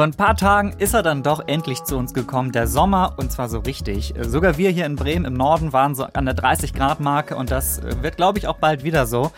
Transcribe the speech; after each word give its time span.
Vor 0.00 0.06
ein 0.06 0.14
paar 0.14 0.34
Tagen 0.34 0.72
ist 0.78 0.94
er 0.94 1.02
dann 1.02 1.22
doch 1.22 1.46
endlich 1.46 1.84
zu 1.84 1.98
uns 1.98 2.14
gekommen, 2.14 2.52
der 2.52 2.66
Sommer, 2.66 3.16
und 3.18 3.30
zwar 3.30 3.50
so 3.50 3.58
richtig. 3.58 4.14
Sogar 4.18 4.56
wir 4.56 4.70
hier 4.70 4.86
in 4.86 4.96
Bremen 4.96 5.26
im 5.26 5.34
Norden 5.34 5.74
waren 5.74 5.94
so 5.94 6.04
an 6.04 6.24
der 6.24 6.34
30-Grad-Marke 6.34 7.36
und 7.36 7.50
das 7.50 7.82
wird, 8.00 8.16
glaube 8.16 8.38
ich, 8.38 8.46
auch 8.46 8.56
bald 8.56 8.82
wieder 8.82 9.06
so. 9.06 9.30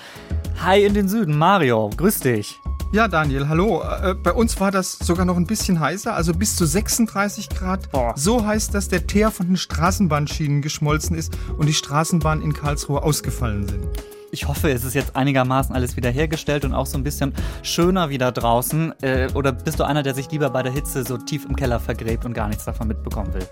Hi 0.64 0.85
in 0.85 0.95
den 0.95 1.09
Süden, 1.09 1.37
Mario, 1.37 1.90
grüß 1.96 2.21
dich. 2.21 2.61
Ja, 2.93 3.09
Daniel, 3.09 3.48
hallo. 3.48 3.83
Äh, 3.83 4.14
bei 4.14 4.33
uns 4.33 4.61
war 4.61 4.71
das 4.71 5.01
sogar 5.01 5.26
noch 5.26 5.37
ein 5.37 5.48
bisschen 5.48 5.80
heißer, 5.80 6.15
also 6.15 6.33
bis 6.33 6.54
zu 6.54 6.65
36 6.65 7.49
Grad. 7.49 7.90
Boah. 7.90 8.13
So 8.15 8.47
heißt, 8.47 8.72
dass 8.72 8.88
der 8.88 9.08
Teer 9.08 9.33
von 9.33 9.49
den 9.49 9.56
Straßenbahnschienen 9.56 10.63
geschmolzen 10.63 11.17
ist 11.17 11.37
und 11.58 11.67
die 11.67 11.74
Straßenbahnen 11.74 12.44
in 12.44 12.53
Karlsruhe 12.53 13.03
ausgefallen 13.03 13.67
sind. 13.67 13.88
Ich 14.35 14.49
hoffe, 14.49 14.71
es 14.71 14.83
ist 14.83 14.94
jetzt 14.94 15.14
einigermaßen 15.14 15.74
alles 15.74 15.94
wiederhergestellt 15.98 16.65
und 16.65 16.73
auch 16.73 16.87
so 16.87 16.96
ein 16.96 17.05
bisschen 17.05 17.34
schöner 17.62 18.09
wieder 18.09 18.33
draußen. 18.33 18.95
Äh, 19.02 19.28
oder 19.34 19.52
bist 19.52 19.78
du 19.78 19.84
einer, 19.84 20.02
der 20.02 20.15
sich 20.15 20.30
lieber 20.30 20.48
bei 20.48 20.62
der 20.62 20.73
Hitze 20.73 21.05
so 21.05 21.19
tief 21.19 21.45
im 21.45 21.55
Keller 21.55 21.79
vergräbt 21.79 22.24
und 22.24 22.33
gar 22.33 22.48
nichts 22.48 22.65
davon 22.65 22.88
mitbekommen 22.88 23.34
will? 23.34 23.47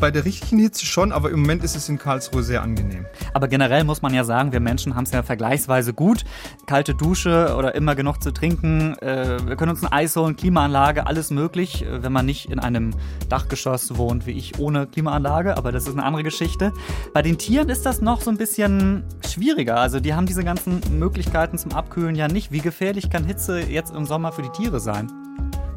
Bei 0.00 0.10
der 0.10 0.24
richtigen 0.24 0.58
Hitze 0.58 0.86
schon, 0.86 1.12
aber 1.12 1.30
im 1.30 1.40
Moment 1.40 1.62
ist 1.62 1.76
es 1.76 1.88
in 1.88 1.98
Karlsruhe 1.98 2.42
sehr 2.42 2.62
angenehm. 2.62 3.04
Aber 3.34 3.48
generell 3.48 3.84
muss 3.84 4.02
man 4.02 4.14
ja 4.14 4.24
sagen, 4.24 4.50
wir 4.52 4.60
Menschen 4.60 4.96
haben 4.96 5.04
es 5.04 5.12
ja 5.12 5.22
vergleichsweise 5.22 5.92
gut. 5.92 6.24
Kalte 6.66 6.94
Dusche 6.94 7.54
oder 7.56 7.74
immer 7.74 7.94
genug 7.94 8.22
zu 8.22 8.32
trinken. 8.32 8.96
Äh, 8.98 9.46
wir 9.46 9.56
können 9.56 9.70
uns 9.70 9.82
ein 9.82 9.92
Eis 9.92 10.16
holen, 10.16 10.36
Klimaanlage, 10.36 11.06
alles 11.06 11.30
möglich, 11.30 11.84
äh, 11.84 12.02
wenn 12.02 12.12
man 12.12 12.26
nicht 12.26 12.50
in 12.50 12.58
einem 12.58 12.94
Dachgeschoss 13.28 13.96
wohnt 13.96 14.26
wie 14.26 14.32
ich 14.32 14.58
ohne 14.58 14.86
Klimaanlage, 14.86 15.56
aber 15.56 15.70
das 15.70 15.86
ist 15.86 15.92
eine 15.92 16.04
andere 16.04 16.22
Geschichte. 16.22 16.72
Bei 17.12 17.22
den 17.22 17.36
Tieren 17.36 17.68
ist 17.68 17.84
das 17.84 18.00
noch 18.00 18.22
so 18.22 18.30
ein 18.30 18.38
bisschen 18.38 19.04
schwieriger. 19.28 19.76
Also 19.76 20.00
die 20.00 20.14
haben 20.14 20.26
diese 20.26 20.44
ganzen 20.44 20.80
Möglichkeiten 20.98 21.58
zum 21.58 21.72
Abkühlen 21.72 22.16
ja 22.16 22.28
nicht. 22.28 22.50
Wie 22.50 22.60
gefährlich 22.60 23.10
kann 23.10 23.24
Hitze 23.24 23.60
jetzt 23.60 23.94
im 23.94 24.06
Sommer 24.06 24.32
für 24.32 24.42
die 24.42 24.50
Tiere 24.50 24.80
sein? 24.80 25.19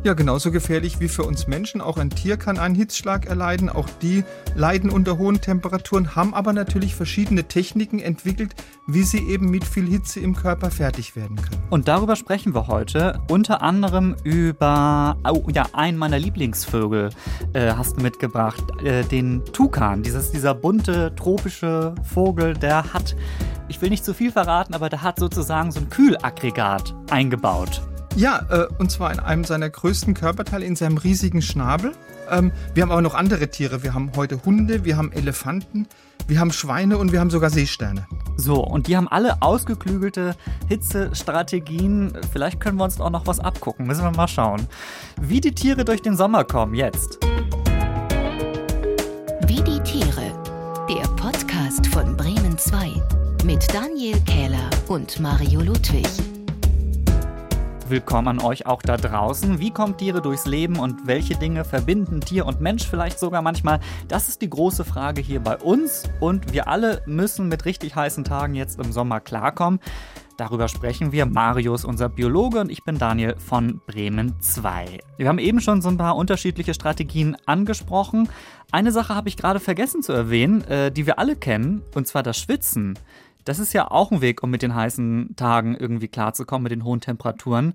Ja, 0.05 0.15
genauso 0.15 0.51
gefährlich 0.51 0.99
wie 0.99 1.07
für 1.07 1.23
uns 1.23 1.47
Menschen. 1.47 1.79
Auch 1.79 1.97
ein 1.97 2.09
Tier 2.09 2.35
kann 2.35 2.59
einen 2.59 2.75
Hitzschlag 2.75 3.25
erleiden. 3.25 3.69
Auch 3.69 3.87
die 4.01 4.25
leiden 4.53 4.89
unter 4.89 5.17
hohen 5.17 5.39
Temperaturen, 5.39 6.13
haben 6.13 6.33
aber 6.33 6.51
natürlich 6.51 6.93
verschiedene 6.93 7.45
Techniken 7.45 7.99
entwickelt, 7.99 8.53
wie 8.85 9.03
sie 9.03 9.19
eben 9.19 9.49
mit 9.49 9.63
viel 9.63 9.87
Hitze 9.87 10.19
im 10.19 10.35
Körper 10.35 10.71
fertig 10.71 11.15
werden 11.15 11.37
können. 11.37 11.63
Und 11.69 11.87
darüber 11.87 12.17
sprechen 12.17 12.53
wir 12.53 12.67
heute. 12.67 13.21
Unter 13.29 13.61
anderem 13.61 14.17
über 14.25 15.15
oh, 15.25 15.47
ja, 15.53 15.67
einen 15.71 15.97
meiner 15.97 16.19
Lieblingsvögel 16.19 17.11
äh, 17.53 17.71
hast 17.71 17.95
du 17.95 18.01
mitgebracht, 18.01 18.61
äh, 18.83 19.05
den 19.05 19.45
Tukan. 19.53 20.03
Dieses, 20.03 20.31
dieser 20.31 20.53
bunte 20.53 21.15
tropische 21.15 21.95
Vogel, 22.03 22.55
der 22.55 22.93
hat, 22.93 23.15
ich 23.69 23.81
will 23.81 23.89
nicht 23.89 24.03
zu 24.03 24.13
viel 24.13 24.33
verraten, 24.33 24.73
aber 24.73 24.89
der 24.89 25.01
hat 25.01 25.17
sozusagen 25.17 25.71
so 25.71 25.79
ein 25.79 25.89
Kühlaggregat 25.89 26.93
eingebaut. 27.09 27.81
Ja, 28.15 28.45
äh, 28.49 28.67
und 28.77 28.91
zwar 28.91 29.11
in 29.11 29.19
einem 29.19 29.43
seiner 29.43 29.69
größten 29.69 30.13
Körperteile, 30.13 30.65
in 30.65 30.75
seinem 30.75 30.97
riesigen 30.97 31.41
Schnabel. 31.41 31.93
Ähm, 32.29 32.51
wir 32.73 32.83
haben 32.83 32.91
aber 32.91 33.01
noch 33.01 33.15
andere 33.15 33.49
Tiere. 33.49 33.81
Wir 33.83 33.93
haben 33.93 34.11
heute 34.15 34.43
Hunde, 34.45 34.85
wir 34.85 34.97
haben 34.97 35.11
Elefanten, 35.11 35.87
wir 36.27 36.39
haben 36.39 36.51
Schweine 36.51 36.97
und 36.99 37.11
wir 37.11 37.19
haben 37.19 37.31
sogar 37.31 37.49
Seesterne. 37.49 38.07
So, 38.37 38.63
und 38.63 38.87
die 38.87 38.95
haben 38.95 39.07
alle 39.07 39.41
ausgeklügelte 39.41 40.35
Hitzestrategien. 40.67 42.13
Vielleicht 42.31 42.59
können 42.59 42.77
wir 42.77 42.83
uns 42.83 43.01
auch 43.01 43.09
noch 43.09 43.25
was 43.25 43.39
abgucken. 43.39 43.87
Müssen 43.87 44.03
wir 44.03 44.11
mal 44.11 44.27
schauen. 44.27 44.67
Wie 45.19 45.41
die 45.41 45.53
Tiere 45.53 45.83
durch 45.83 46.01
den 46.01 46.15
Sommer 46.15 46.43
kommen 46.43 46.75
jetzt. 46.75 47.17
Wie 49.47 49.61
die 49.63 49.79
Tiere. 49.81 50.31
Der 50.87 51.07
Podcast 51.15 51.87
von 51.87 52.15
Bremen 52.15 52.57
2 52.57 52.91
mit 53.43 53.73
Daniel 53.73 54.19
Kähler 54.21 54.69
und 54.87 55.19
Mario 55.19 55.61
Ludwig 55.61 56.07
willkommen 57.89 58.27
an 58.27 58.39
euch 58.39 58.65
auch 58.65 58.81
da 58.81 58.97
draußen. 58.97 59.59
Wie 59.59 59.71
kommen 59.71 59.97
Tiere 59.97 60.21
durchs 60.21 60.45
Leben 60.45 60.79
und 60.79 61.07
welche 61.07 61.35
Dinge 61.35 61.65
verbinden 61.65 62.21
Tier 62.21 62.45
und 62.45 62.61
Mensch 62.61 62.87
vielleicht 62.87 63.19
sogar 63.19 63.41
manchmal? 63.41 63.79
Das 64.07 64.29
ist 64.29 64.41
die 64.41 64.49
große 64.49 64.85
Frage 64.85 65.21
hier 65.21 65.39
bei 65.39 65.57
uns 65.57 66.03
und 66.19 66.53
wir 66.53 66.67
alle 66.67 67.01
müssen 67.05 67.47
mit 67.49 67.65
richtig 67.65 67.95
heißen 67.95 68.23
Tagen 68.23 68.55
jetzt 68.55 68.79
im 68.79 68.91
Sommer 68.91 69.19
klarkommen. 69.19 69.79
Darüber 70.37 70.67
sprechen 70.67 71.11
wir. 71.11 71.25
Marius, 71.25 71.85
unser 71.85 72.09
Biologe, 72.09 72.59
und 72.59 72.71
ich 72.71 72.83
bin 72.83 72.97
Daniel 72.97 73.35
von 73.37 73.81
Bremen 73.85 74.39
2. 74.41 74.99
Wir 75.17 75.27
haben 75.27 75.37
eben 75.37 75.61
schon 75.61 75.81
so 75.81 75.89
ein 75.89 75.97
paar 75.97 76.15
unterschiedliche 76.15 76.73
Strategien 76.73 77.37
angesprochen. 77.45 78.29
Eine 78.71 78.91
Sache 78.91 79.15
habe 79.15 79.29
ich 79.29 79.37
gerade 79.37 79.59
vergessen 79.59 80.01
zu 80.01 80.11
erwähnen, 80.11 80.63
äh, 80.63 80.91
die 80.91 81.05
wir 81.05 81.19
alle 81.19 81.35
kennen, 81.35 81.83
und 81.93 82.07
zwar 82.07 82.23
das 82.23 82.39
Schwitzen. 82.39 82.97
Das 83.45 83.59
ist 83.59 83.73
ja 83.73 83.89
auch 83.89 84.11
ein 84.11 84.21
Weg, 84.21 84.43
um 84.43 84.49
mit 84.49 84.61
den 84.61 84.75
heißen 84.75 85.35
Tagen 85.35 85.75
irgendwie 85.75 86.07
klarzukommen, 86.07 86.63
mit 86.63 86.71
den 86.71 86.83
hohen 86.83 87.01
Temperaturen. 87.01 87.73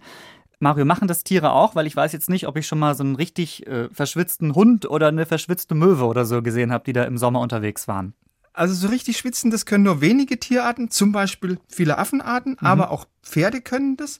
Mario, 0.60 0.84
machen 0.84 1.08
das 1.08 1.24
Tiere 1.24 1.52
auch? 1.52 1.74
Weil 1.74 1.86
ich 1.86 1.94
weiß 1.94 2.12
jetzt 2.12 2.28
nicht, 2.28 2.48
ob 2.48 2.56
ich 2.56 2.66
schon 2.66 2.78
mal 2.78 2.94
so 2.94 3.04
einen 3.04 3.14
richtig 3.14 3.66
äh, 3.66 3.88
verschwitzten 3.90 4.54
Hund 4.54 4.90
oder 4.90 5.08
eine 5.08 5.26
verschwitzte 5.26 5.74
Möwe 5.74 6.04
oder 6.04 6.24
so 6.24 6.42
gesehen 6.42 6.72
habe, 6.72 6.84
die 6.84 6.92
da 6.92 7.04
im 7.04 7.18
Sommer 7.18 7.40
unterwegs 7.40 7.86
waren. 7.86 8.14
Also 8.52 8.74
so 8.74 8.88
richtig 8.88 9.16
schwitzen, 9.18 9.52
das 9.52 9.66
können 9.66 9.84
nur 9.84 10.00
wenige 10.00 10.40
Tierarten, 10.40 10.90
zum 10.90 11.12
Beispiel 11.12 11.58
viele 11.68 11.96
Affenarten, 11.96 12.56
mhm. 12.60 12.66
aber 12.66 12.90
auch 12.90 13.06
Pferde 13.22 13.60
können 13.60 13.96
das. 13.96 14.18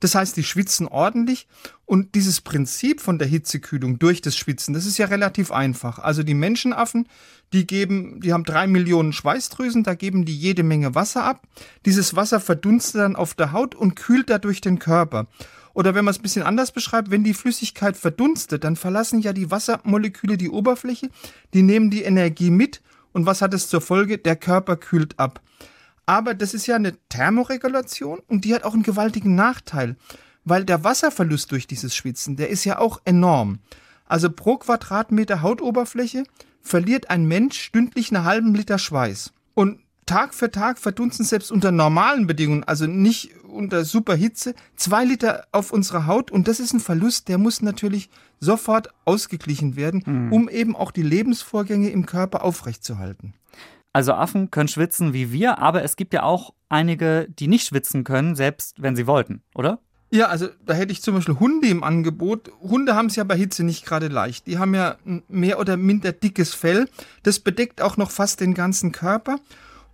Das 0.00 0.14
heißt, 0.14 0.36
die 0.36 0.44
schwitzen 0.44 0.86
ordentlich 0.86 1.46
und 1.86 2.14
dieses 2.14 2.40
Prinzip 2.40 3.00
von 3.00 3.18
der 3.18 3.28
Hitzekühlung 3.28 3.98
durch 3.98 4.20
das 4.20 4.36
Schwitzen, 4.36 4.74
das 4.74 4.86
ist 4.86 4.98
ja 4.98 5.06
relativ 5.06 5.50
einfach. 5.50 5.98
Also 5.98 6.22
die 6.22 6.34
Menschenaffen, 6.34 7.08
die 7.52 7.66
geben, 7.66 8.20
die 8.20 8.32
haben 8.32 8.44
drei 8.44 8.66
Millionen 8.66 9.12
Schweißdrüsen, 9.12 9.84
da 9.84 9.94
geben 9.94 10.24
die 10.24 10.36
jede 10.36 10.62
Menge 10.62 10.94
Wasser 10.94 11.24
ab. 11.24 11.42
Dieses 11.86 12.14
Wasser 12.14 12.40
verdunstet 12.40 13.00
dann 13.00 13.16
auf 13.16 13.34
der 13.34 13.52
Haut 13.52 13.74
und 13.74 13.94
kühlt 13.96 14.28
dadurch 14.28 14.60
den 14.60 14.78
Körper. 14.78 15.26
Oder 15.72 15.94
wenn 15.94 16.04
man 16.04 16.12
es 16.12 16.18
ein 16.18 16.22
bisschen 16.22 16.42
anders 16.42 16.72
beschreibt, 16.72 17.10
wenn 17.10 17.22
die 17.22 17.34
Flüssigkeit 17.34 17.96
verdunstet, 17.96 18.64
dann 18.64 18.76
verlassen 18.76 19.20
ja 19.20 19.32
die 19.32 19.50
Wassermoleküle 19.50 20.38
die 20.38 20.48
Oberfläche, 20.48 21.10
die 21.52 21.62
nehmen 21.62 21.90
die 21.90 22.02
Energie 22.02 22.50
mit 22.50 22.80
und 23.12 23.24
was 23.24 23.40
hat 23.40 23.54
es 23.54 23.68
zur 23.68 23.80
Folge? 23.80 24.18
Der 24.18 24.36
Körper 24.36 24.76
kühlt 24.76 25.18
ab. 25.18 25.40
Aber 26.06 26.34
das 26.34 26.54
ist 26.54 26.66
ja 26.66 26.76
eine 26.76 26.96
Thermoregulation 27.08 28.20
und 28.28 28.44
die 28.44 28.54
hat 28.54 28.62
auch 28.62 28.74
einen 28.74 28.84
gewaltigen 28.84 29.34
Nachteil, 29.34 29.96
weil 30.44 30.64
der 30.64 30.84
Wasserverlust 30.84 31.50
durch 31.50 31.66
dieses 31.66 31.94
Schwitzen, 31.94 32.36
der 32.36 32.48
ist 32.48 32.64
ja 32.64 32.78
auch 32.78 33.00
enorm. 33.04 33.58
Also 34.06 34.30
pro 34.30 34.56
Quadratmeter 34.56 35.42
Hautoberfläche 35.42 36.24
verliert 36.62 37.10
ein 37.10 37.26
Mensch 37.26 37.60
stündlich 37.60 38.14
einen 38.14 38.24
halben 38.24 38.54
Liter 38.54 38.78
Schweiß. 38.78 39.32
Und 39.54 39.80
Tag 40.06 40.34
für 40.34 40.52
Tag 40.52 40.78
verdunsten 40.78 41.24
selbst 41.24 41.50
unter 41.50 41.72
normalen 41.72 42.28
Bedingungen, 42.28 42.62
also 42.62 42.86
nicht 42.86 43.32
unter 43.42 43.84
Superhitze, 43.84 44.54
zwei 44.76 45.04
Liter 45.04 45.48
auf 45.50 45.72
unserer 45.72 46.06
Haut. 46.06 46.30
Und 46.30 46.46
das 46.46 46.60
ist 46.60 46.72
ein 46.72 46.80
Verlust, 46.80 47.26
der 47.26 47.38
muss 47.38 47.60
natürlich 47.60 48.08
sofort 48.38 48.90
ausgeglichen 49.04 49.74
werden, 49.74 50.04
mhm. 50.06 50.32
um 50.32 50.48
eben 50.48 50.76
auch 50.76 50.92
die 50.92 51.02
Lebensvorgänge 51.02 51.90
im 51.90 52.06
Körper 52.06 52.44
aufrechtzuerhalten. 52.44 53.34
Also 53.96 54.12
Affen 54.12 54.50
können 54.50 54.68
schwitzen 54.68 55.14
wie 55.14 55.32
wir, 55.32 55.58
aber 55.58 55.82
es 55.82 55.96
gibt 55.96 56.12
ja 56.12 56.22
auch 56.22 56.52
einige, 56.68 57.28
die 57.30 57.48
nicht 57.48 57.66
schwitzen 57.66 58.04
können, 58.04 58.36
selbst 58.36 58.82
wenn 58.82 58.94
sie 58.94 59.06
wollten, 59.06 59.40
oder? 59.54 59.78
Ja, 60.10 60.26
also 60.26 60.48
da 60.66 60.74
hätte 60.74 60.92
ich 60.92 61.00
zum 61.00 61.14
Beispiel 61.14 61.40
Hunde 61.40 61.68
im 61.68 61.82
Angebot. 61.82 62.50
Hunde 62.60 62.94
haben 62.94 63.06
es 63.06 63.16
ja 63.16 63.24
bei 63.24 63.38
Hitze 63.38 63.64
nicht 63.64 63.86
gerade 63.86 64.08
leicht. 64.08 64.46
Die 64.48 64.58
haben 64.58 64.74
ja 64.74 64.96
mehr 65.28 65.58
oder 65.58 65.78
minder 65.78 66.12
dickes 66.12 66.52
Fell. 66.52 66.90
Das 67.22 67.38
bedeckt 67.38 67.80
auch 67.80 67.96
noch 67.96 68.10
fast 68.10 68.42
den 68.42 68.52
ganzen 68.52 68.92
Körper. 68.92 69.38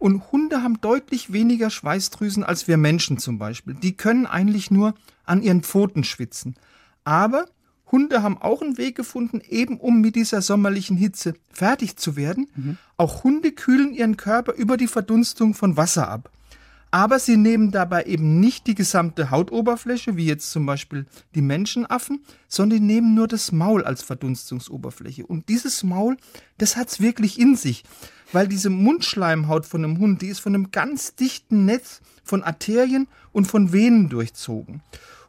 Und 0.00 0.32
Hunde 0.32 0.64
haben 0.64 0.80
deutlich 0.80 1.32
weniger 1.32 1.70
Schweißdrüsen 1.70 2.42
als 2.42 2.66
wir 2.66 2.78
Menschen 2.78 3.19
zum 3.19 3.38
Beispiel. 3.38 3.74
Die 3.74 3.96
können 3.96 4.26
eigentlich 4.26 4.72
nur 4.72 4.94
an 5.26 5.42
ihren 5.42 5.62
Pfoten 5.62 6.02
schwitzen. 6.02 6.56
Aber 7.04 7.44
Hunde 7.92 8.22
haben 8.22 8.38
auch 8.38 8.62
einen 8.62 8.78
Weg 8.78 8.97
gefunden, 8.97 9.41
eben 9.48 9.78
um 9.78 10.00
mit 10.00 10.16
dieser 10.16 10.42
sommerlichen 10.42 10.97
Hitze 10.97 11.34
fertig 11.53 11.97
zu 11.97 12.16
werden. 12.16 12.48
Mhm. 12.56 12.78
Auch 12.97 13.22
Hunde 13.22 13.53
kühlen 13.53 13.92
ihren 13.92 14.16
Körper 14.16 14.54
über 14.54 14.76
die 14.76 14.86
Verdunstung 14.88 15.54
von 15.54 15.76
Wasser 15.76 16.08
ab. 16.08 16.31
Aber 16.94 17.19
sie 17.19 17.38
nehmen 17.38 17.70
dabei 17.70 18.04
eben 18.04 18.38
nicht 18.38 18.66
die 18.66 18.75
gesamte 18.75 19.31
Hautoberfläche, 19.31 20.16
wie 20.16 20.26
jetzt 20.26 20.50
zum 20.50 20.66
Beispiel 20.66 21.06
die 21.34 21.41
Menschenaffen, 21.41 22.22
sondern 22.49 22.87
nehmen 22.87 23.14
nur 23.14 23.28
das 23.28 23.50
Maul 23.50 23.82
als 23.82 24.02
Verdunstungsoberfläche. 24.02 25.25
Und 25.25 25.49
dieses 25.49 25.84
Maul, 25.84 26.19
das 26.58 26.76
hat's 26.76 27.00
wirklich 27.00 27.40
in 27.40 27.56
sich, 27.56 27.84
weil 28.32 28.46
diese 28.46 28.69
Mundschleimhaut 28.69 29.64
von 29.64 29.84
einem 29.84 29.99
Hund, 29.99 30.20
die 30.20 30.28
ist 30.28 30.40
von 30.40 30.55
einem 30.55 30.70
ganz 30.70 31.14
dichten 31.14 31.64
Netz 31.64 32.02
von 32.25 32.43
Arterien 32.43 33.08
und 33.32 33.46
von 33.46 33.72
Venen 33.72 34.11
durchzogen. 34.11 34.82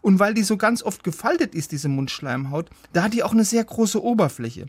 Und 0.03 0.19
weil 0.19 0.33
die 0.33 0.43
so 0.43 0.57
ganz 0.57 0.83
oft 0.83 1.05
gefaltet 1.05 1.55
ist, 1.55 1.71
diese 1.71 1.87
Mundschleimhaut, 1.87 2.69
da 2.91 3.03
hat 3.03 3.13
die 3.13 3.23
auch 3.23 3.31
eine 3.31 3.45
sehr 3.45 3.63
große 3.63 4.03
Oberfläche. 4.03 4.67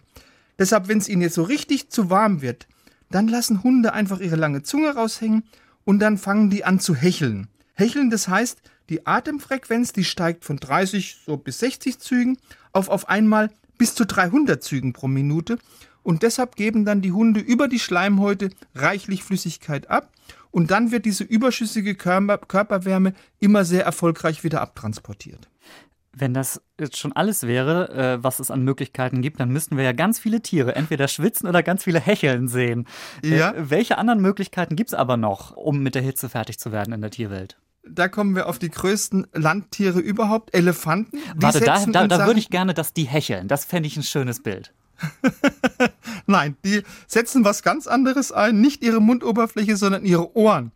Deshalb, 0.61 0.87
wenn 0.87 0.99
es 0.99 1.09
ihnen 1.09 1.23
jetzt 1.23 1.35
so 1.35 1.43
richtig 1.43 1.91
zu 1.91 2.09
warm 2.09 2.41
wird, 2.41 2.69
dann 3.11 3.27
lassen 3.27 3.65
Hunde 3.65 3.93
einfach 3.93 4.21
ihre 4.21 4.37
lange 4.37 4.63
Zunge 4.63 4.95
raushängen 4.95 5.43
und 5.85 5.99
dann 5.99 6.19
fangen 6.19 6.51
die 6.51 6.65
an 6.65 6.79
zu 6.79 6.95
hecheln. 6.95 7.49
Hecheln, 7.75 8.11
das 8.11 8.29
heißt, 8.29 8.61
die 8.89 9.09
Atemfrequenz, 9.09 9.93
die 9.93 10.05
steigt 10.05 10.45
von 10.45 10.59
30 10.59 11.17
so 11.27 11.37
bis 11.37 11.59
60 11.59 11.99
Zügen 11.99 12.39
auf 12.73 12.89
auf 12.89 13.09
einmal 13.09 13.51
bis 13.77 13.97
zu 13.97 14.07
300 14.07 14.63
Zügen 14.63 14.93
pro 14.93 15.09
Minute 15.09 15.59
und 16.05 16.23
deshalb 16.23 16.55
geben 16.55 16.85
dann 16.85 17.03
die 17.03 17.11
Hunde 17.11 17.41
über 17.41 17.67
die 17.67 17.81
Schleimhäute 17.81 18.51
reichlich 18.77 19.25
Flüssigkeit 19.25 19.91
ab 19.91 20.13
und 20.55 20.71
dann 20.71 20.93
wird 20.93 21.05
diese 21.05 21.25
überschüssige 21.25 21.97
Körper 21.97 22.39
Körperwärme 22.39 23.15
immer 23.41 23.65
sehr 23.65 23.85
erfolgreich 23.85 24.45
wieder 24.45 24.61
abtransportiert. 24.61 25.51
Wenn 26.13 26.33
das 26.33 26.63
jetzt 26.79 26.97
schon 26.97 27.11
alles 27.13 27.43
wäre, 27.43 27.89
äh, 27.89 28.23
was 28.23 28.39
es 28.39 28.53
an 28.53 28.63
Möglichkeiten 28.63 29.21
gibt, 29.21 29.41
dann 29.41 29.51
müssten 29.51 29.77
wir 29.77 29.83
ja 29.83 29.91
ganz 29.91 30.21
viele 30.21 30.43
Tiere 30.43 30.77
entweder 30.77 31.09
schwitzen 31.09 31.49
oder 31.49 31.65
ganz 31.65 31.83
viele 31.83 31.99
hecheln 31.99 32.47
sehen. 32.47 32.87
Ja. 33.25 33.51
Äh, 33.51 33.69
welche 33.69 33.99
anderen 33.99 34.21
Möglichkeiten 34.21 34.77
gibt 34.77 34.91
es 34.91 34.95
aber 34.95 35.17
noch, 35.17 35.57
um 35.57 35.81
mit 35.81 35.97
der 35.97 36.03
Hitze 36.03 36.29
fertig 36.29 36.61
zu 36.61 36.71
werden 36.71 36.95
in 36.95 37.01
der 37.01 37.11
Tierwelt? 37.11 37.59
Da 37.83 38.07
kommen 38.07 38.37
wir 38.37 38.49
auf 38.49 38.61
die 38.61 38.71
größten 38.71 39.27
Landtiere 39.33 39.99
überhaupt, 39.99 40.55
Elefanten. 40.55 41.17
Die 41.17 41.43
Warte, 41.43 41.61
da, 41.61 41.85
da, 41.85 42.07
da 42.07 42.27
würde 42.27 42.39
ich 42.39 42.49
gerne, 42.49 42.75
dass 42.75 42.93
die 42.93 43.05
hecheln. 43.05 43.49
Das 43.49 43.65
fände 43.65 43.89
ich 43.89 43.97
ein 43.97 44.05
schönes 44.05 44.41
Bild. 44.41 44.73
Nein, 46.27 46.57
die 46.65 46.83
setzen 47.07 47.45
was 47.45 47.63
ganz 47.63 47.87
anderes 47.87 48.33
ein, 48.33 48.61
nicht 48.61 48.83
ihre 48.83 49.01
Mundoberfläche, 49.01 49.77
sondern 49.77 50.05
ihre 50.05 50.37
Ohren. 50.37 50.73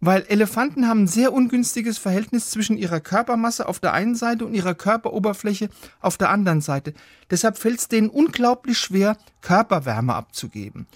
Weil 0.00 0.24
Elefanten 0.28 0.86
haben 0.88 1.04
ein 1.04 1.08
sehr 1.08 1.32
ungünstiges 1.32 1.98
Verhältnis 1.98 2.50
zwischen 2.50 2.76
ihrer 2.76 3.00
Körpermasse 3.00 3.68
auf 3.68 3.80
der 3.80 3.92
einen 3.92 4.14
Seite 4.14 4.44
und 4.46 4.54
ihrer 4.54 4.74
Körperoberfläche 4.74 5.68
auf 6.00 6.16
der 6.16 6.30
anderen 6.30 6.60
Seite. 6.60 6.94
Deshalb 7.30 7.58
fällt 7.58 7.78
es 7.78 7.88
denen 7.88 8.08
unglaublich 8.08 8.78
schwer, 8.78 9.16
Körperwärme 9.40 10.14
abzugeben. 10.14 10.86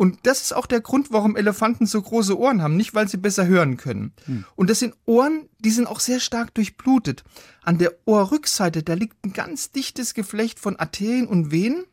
Und 0.00 0.20
das 0.22 0.40
ist 0.40 0.54
auch 0.54 0.64
der 0.64 0.80
Grund, 0.80 1.12
warum 1.12 1.36
Elefanten 1.36 1.84
so 1.84 2.00
große 2.00 2.38
Ohren 2.38 2.62
haben, 2.62 2.74
nicht 2.74 2.94
weil 2.94 3.06
sie 3.06 3.18
besser 3.18 3.46
hören 3.46 3.76
können. 3.76 4.14
Und 4.56 4.70
das 4.70 4.78
sind 4.78 4.94
Ohren, 5.04 5.50
die 5.58 5.70
sind 5.70 5.86
auch 5.86 6.00
sehr 6.00 6.20
stark 6.20 6.54
durchblutet. 6.54 7.22
An 7.62 7.76
der 7.76 7.92
Ohrrückseite, 8.06 8.82
da 8.82 8.94
liegt 8.94 9.22
ein 9.22 9.34
ganz 9.34 9.72
dichtes 9.72 10.14
Geflecht 10.14 10.58
von 10.58 10.76
Arterien 10.76 11.26
und 11.26 11.50
Venen. 11.50 11.84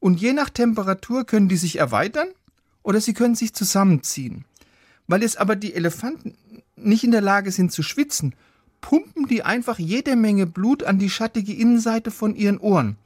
Und 0.00 0.20
je 0.20 0.32
nach 0.32 0.50
Temperatur 0.50 1.24
können 1.24 1.48
die 1.48 1.56
sich 1.56 1.78
erweitern 1.78 2.28
oder 2.82 3.00
sie 3.00 3.14
können 3.14 3.34
sich 3.34 3.52
zusammenziehen. 3.52 4.44
Weil 5.06 5.22
jetzt 5.22 5.38
aber 5.38 5.56
die 5.56 5.74
Elefanten 5.74 6.34
nicht 6.76 7.04
in 7.04 7.10
der 7.10 7.20
Lage 7.20 7.52
sind 7.52 7.70
zu 7.72 7.82
schwitzen, 7.82 8.34
pumpen 8.80 9.26
die 9.26 9.42
einfach 9.42 9.78
jede 9.78 10.16
Menge 10.16 10.46
Blut 10.46 10.82
an 10.84 10.98
die 10.98 11.10
schattige 11.10 11.52
Innenseite 11.52 12.10
von 12.10 12.34
ihren 12.34 12.58
Ohren. 12.58 12.96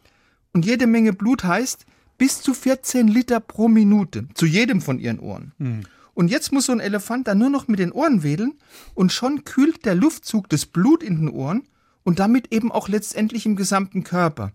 Und 0.53 0.65
jede 0.65 0.87
Menge 0.87 1.13
Blut 1.13 1.45
heißt 1.45 1.85
bis 2.17 2.41
zu 2.41 2.55
14 2.55 3.09
Liter 3.09 3.41
pro 3.41 3.67
Minute 3.67 4.27
zu 4.35 4.47
jedem 4.47 4.81
von 4.81 5.01
ihren 5.01 5.19
Ohren. 5.19 5.53
Und 6.15 6.29
jetzt 6.29 6.53
muss 6.53 6.67
so 6.67 6.73
ein 6.73 6.79
Elefant 6.79 7.27
dann 7.27 7.39
nur 7.39 7.51
noch 7.51 7.67
mit 7.67 7.81
den 7.81 7.91
Ohren 7.91 8.23
wedeln 8.23 8.55
und 8.95 9.13
schon 9.13 9.43
kühlt 9.45 9.85
der 9.85 9.97
Luftzug 9.97 10.49
das 10.49 10.65
Blut 10.65 11.03
in 11.03 11.17
den 11.17 11.29
Ohren 11.29 11.65
und 12.05 12.21
damit 12.21 12.53
eben 12.53 12.71
auch 12.71 12.89
letztendlich 12.89 13.47
im 13.47 13.57
gesamten 13.57 14.05
Körper. 14.05 14.53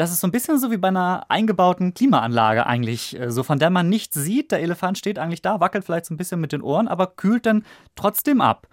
Das 0.00 0.10
ist 0.12 0.20
so 0.20 0.26
ein 0.26 0.30
bisschen 0.30 0.58
so 0.58 0.70
wie 0.70 0.78
bei 0.78 0.88
einer 0.88 1.26
eingebauten 1.28 1.92
Klimaanlage 1.92 2.64
eigentlich, 2.64 3.20
äh, 3.20 3.30
so 3.30 3.42
von 3.42 3.58
der 3.58 3.68
man 3.68 3.90
nichts 3.90 4.16
sieht. 4.16 4.50
Der 4.50 4.62
Elefant 4.62 4.96
steht 4.96 5.18
eigentlich 5.18 5.42
da, 5.42 5.60
wackelt 5.60 5.84
vielleicht 5.84 6.06
so 6.06 6.14
ein 6.14 6.16
bisschen 6.16 6.40
mit 6.40 6.52
den 6.52 6.62
Ohren, 6.62 6.88
aber 6.88 7.06
kühlt 7.06 7.44
dann 7.44 7.66
trotzdem 7.96 8.40
ab. 8.40 8.66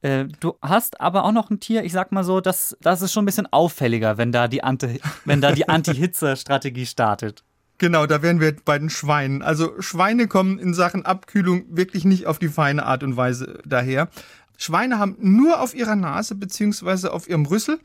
Äh, 0.00 0.24
Du 0.40 0.54
hast 0.60 1.00
aber 1.00 1.22
auch 1.22 1.30
noch 1.30 1.50
ein 1.50 1.60
Tier, 1.60 1.84
ich 1.84 1.92
sag 1.92 2.10
mal 2.10 2.24
so, 2.24 2.40
das, 2.40 2.76
das 2.80 3.00
ist 3.00 3.12
schon 3.12 3.22
ein 3.22 3.26
bisschen 3.26 3.46
auffälliger, 3.52 4.18
wenn 4.18 4.32
da 4.32 4.48
die 4.48 4.64
Anti, 4.64 5.00
wenn 5.24 5.40
da 5.40 5.52
die 5.52 5.68
Anti-Hitze-Strategie 5.68 6.86
startet. 6.86 7.44
Genau, 7.78 8.06
da 8.06 8.20
wären 8.20 8.40
wir 8.40 8.52
bei 8.64 8.76
den 8.76 8.90
Schweinen. 8.90 9.40
Also 9.40 9.80
Schweine 9.80 10.26
kommen 10.26 10.58
in 10.58 10.74
Sachen 10.74 11.06
Abkühlung 11.06 11.64
wirklich 11.68 12.04
nicht 12.04 12.26
auf 12.26 12.40
die 12.40 12.48
feine 12.48 12.86
Art 12.86 13.04
und 13.04 13.16
Weise 13.16 13.60
daher. 13.64 14.08
Schweine 14.56 14.98
haben 14.98 15.16
nur 15.20 15.60
auf 15.60 15.76
ihrer 15.76 15.94
Nase 15.94 16.34
beziehungsweise 16.34 17.12
auf 17.12 17.28
ihrem 17.28 17.46
Rüssel 17.46 17.78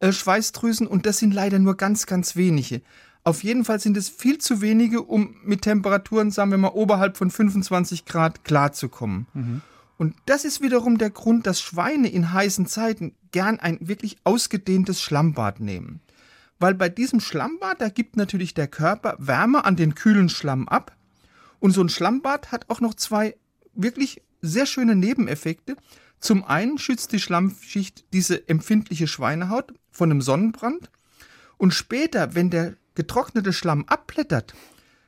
äh, 0.00 0.12
Schweißdrüsen 0.12 0.86
und 0.86 1.06
das 1.06 1.18
sind 1.18 1.34
leider 1.34 1.58
nur 1.58 1.76
ganz, 1.76 2.06
ganz 2.06 2.36
wenige. 2.36 2.82
Auf 3.24 3.42
jeden 3.44 3.64
Fall 3.64 3.80
sind 3.80 3.96
es 3.96 4.08
viel 4.08 4.38
zu 4.38 4.60
wenige, 4.60 5.02
um 5.02 5.36
mit 5.44 5.62
Temperaturen, 5.62 6.30
sagen 6.30 6.50
wir 6.50 6.58
mal, 6.58 6.68
oberhalb 6.68 7.16
von 7.16 7.30
25 7.30 8.06
Grad 8.06 8.44
klarzukommen. 8.44 9.26
Und 9.98 10.14
das 10.26 10.44
ist 10.44 10.62
wiederum 10.62 10.96
der 10.96 11.10
Grund, 11.10 11.46
dass 11.46 11.60
Schweine 11.60 12.08
in 12.08 12.32
heißen 12.32 12.66
Zeiten 12.66 13.14
gern 13.32 13.60
ein 13.60 13.78
wirklich 13.80 14.16
ausgedehntes 14.24 15.02
Schlammbad 15.02 15.60
nehmen. 15.60 16.00
Weil 16.60 16.74
bei 16.74 16.88
diesem 16.88 17.20
Schlammbad, 17.20 17.80
da 17.80 17.88
gibt 17.88 18.16
natürlich 18.16 18.54
der 18.54 18.68
Körper 18.68 19.16
Wärme 19.18 19.64
an 19.64 19.76
den 19.76 19.94
kühlen 19.94 20.28
Schlamm 20.28 20.68
ab. 20.68 20.96
Und 21.60 21.72
so 21.72 21.82
ein 21.82 21.88
Schlammbad 21.88 22.52
hat 22.52 22.66
auch 22.68 22.80
noch 22.80 22.94
zwei 22.94 23.36
wirklich 23.74 24.22
sehr 24.40 24.66
schöne 24.66 24.94
Nebeneffekte. 24.94 25.76
Zum 26.20 26.44
einen 26.44 26.78
schützt 26.78 27.12
die 27.12 27.20
Schlammschicht 27.20 28.04
diese 28.12 28.48
empfindliche 28.48 29.06
Schweinehaut 29.06 29.72
von 29.90 30.10
einem 30.10 30.22
Sonnenbrand. 30.22 30.90
Und 31.56 31.74
später, 31.74 32.34
wenn 32.34 32.50
der 32.50 32.76
getrocknete 32.94 33.52
Schlamm 33.52 33.84
abblättert, 33.86 34.54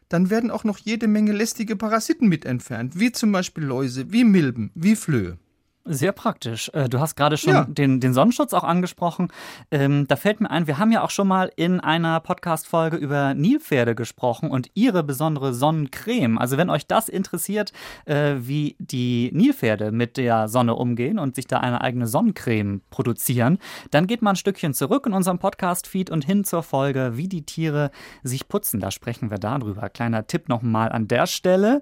dann 0.08 0.30
werden 0.30 0.50
auch 0.50 0.64
noch 0.64 0.78
jede 0.78 1.08
Menge 1.08 1.32
lästige 1.32 1.76
Parasiten 1.76 2.28
mit 2.28 2.44
entfernt, 2.44 2.98
wie 2.98 3.12
zum 3.12 3.32
Beispiel 3.32 3.64
Läuse, 3.64 4.12
wie 4.12 4.24
Milben, 4.24 4.70
wie 4.74 4.96
Flöhe. 4.96 5.38
Sehr 5.86 6.12
praktisch. 6.12 6.70
Äh, 6.74 6.90
Du 6.90 7.00
hast 7.00 7.16
gerade 7.16 7.38
schon 7.38 7.54
Ja. 7.54 7.64
den, 7.64 8.00
den 8.00 8.12
Sonnenschutz 8.12 8.52
auch 8.52 8.64
angesprochen. 8.64 9.28
Ähm, 9.70 10.06
da 10.06 10.16
fällt 10.16 10.40
mir 10.40 10.50
ein, 10.50 10.66
wir 10.66 10.76
haben 10.76 10.92
ja 10.92 11.02
auch 11.02 11.08
schon 11.10 11.26
mal 11.26 11.50
in 11.56 11.80
einer 11.80 12.20
Podcast-Folge 12.20 12.98
über 12.98 13.32
Nilpferde 13.32 13.94
gesprochen 13.94 14.50
und 14.50 14.70
ihre 14.74 15.02
besondere 15.02 15.54
Sonnencreme. 15.54 16.36
Also 16.38 16.58
wenn 16.58 16.68
euch 16.68 16.86
das 16.86 17.08
interessiert, 17.08 17.72
äh, 18.04 18.34
wie 18.40 18.76
die 18.78 19.30
Nilpferde 19.32 19.90
mit 19.90 20.18
der 20.18 20.48
Sonne 20.48 20.74
umgehen 20.74 21.18
und 21.18 21.34
sich 21.34 21.46
da 21.46 21.58
eine 21.60 21.80
eigene 21.80 22.06
Sonnencreme 22.06 22.82
produzieren, 22.90 23.58
dann 23.90 24.06
geht 24.06 24.20
mal 24.20 24.30
ein 24.30 24.36
Stückchen 24.36 24.74
zurück 24.74 25.06
in 25.06 25.14
unserem 25.14 25.38
Podcast-Feed 25.38 26.10
und 26.10 26.26
hin 26.26 26.44
zur 26.44 26.62
Folge, 26.62 27.12
wie 27.16 27.26
die 27.26 27.46
Tiere 27.46 27.90
sich 28.22 28.48
putzen. 28.48 28.80
Da 28.80 28.90
sprechen 28.90 29.30
wir 29.30 29.38
darüber. 29.38 29.88
Kleiner 29.88 30.26
Tipp 30.26 30.50
nochmal 30.50 30.92
an 30.92 31.08
der 31.08 31.26
Stelle. 31.26 31.80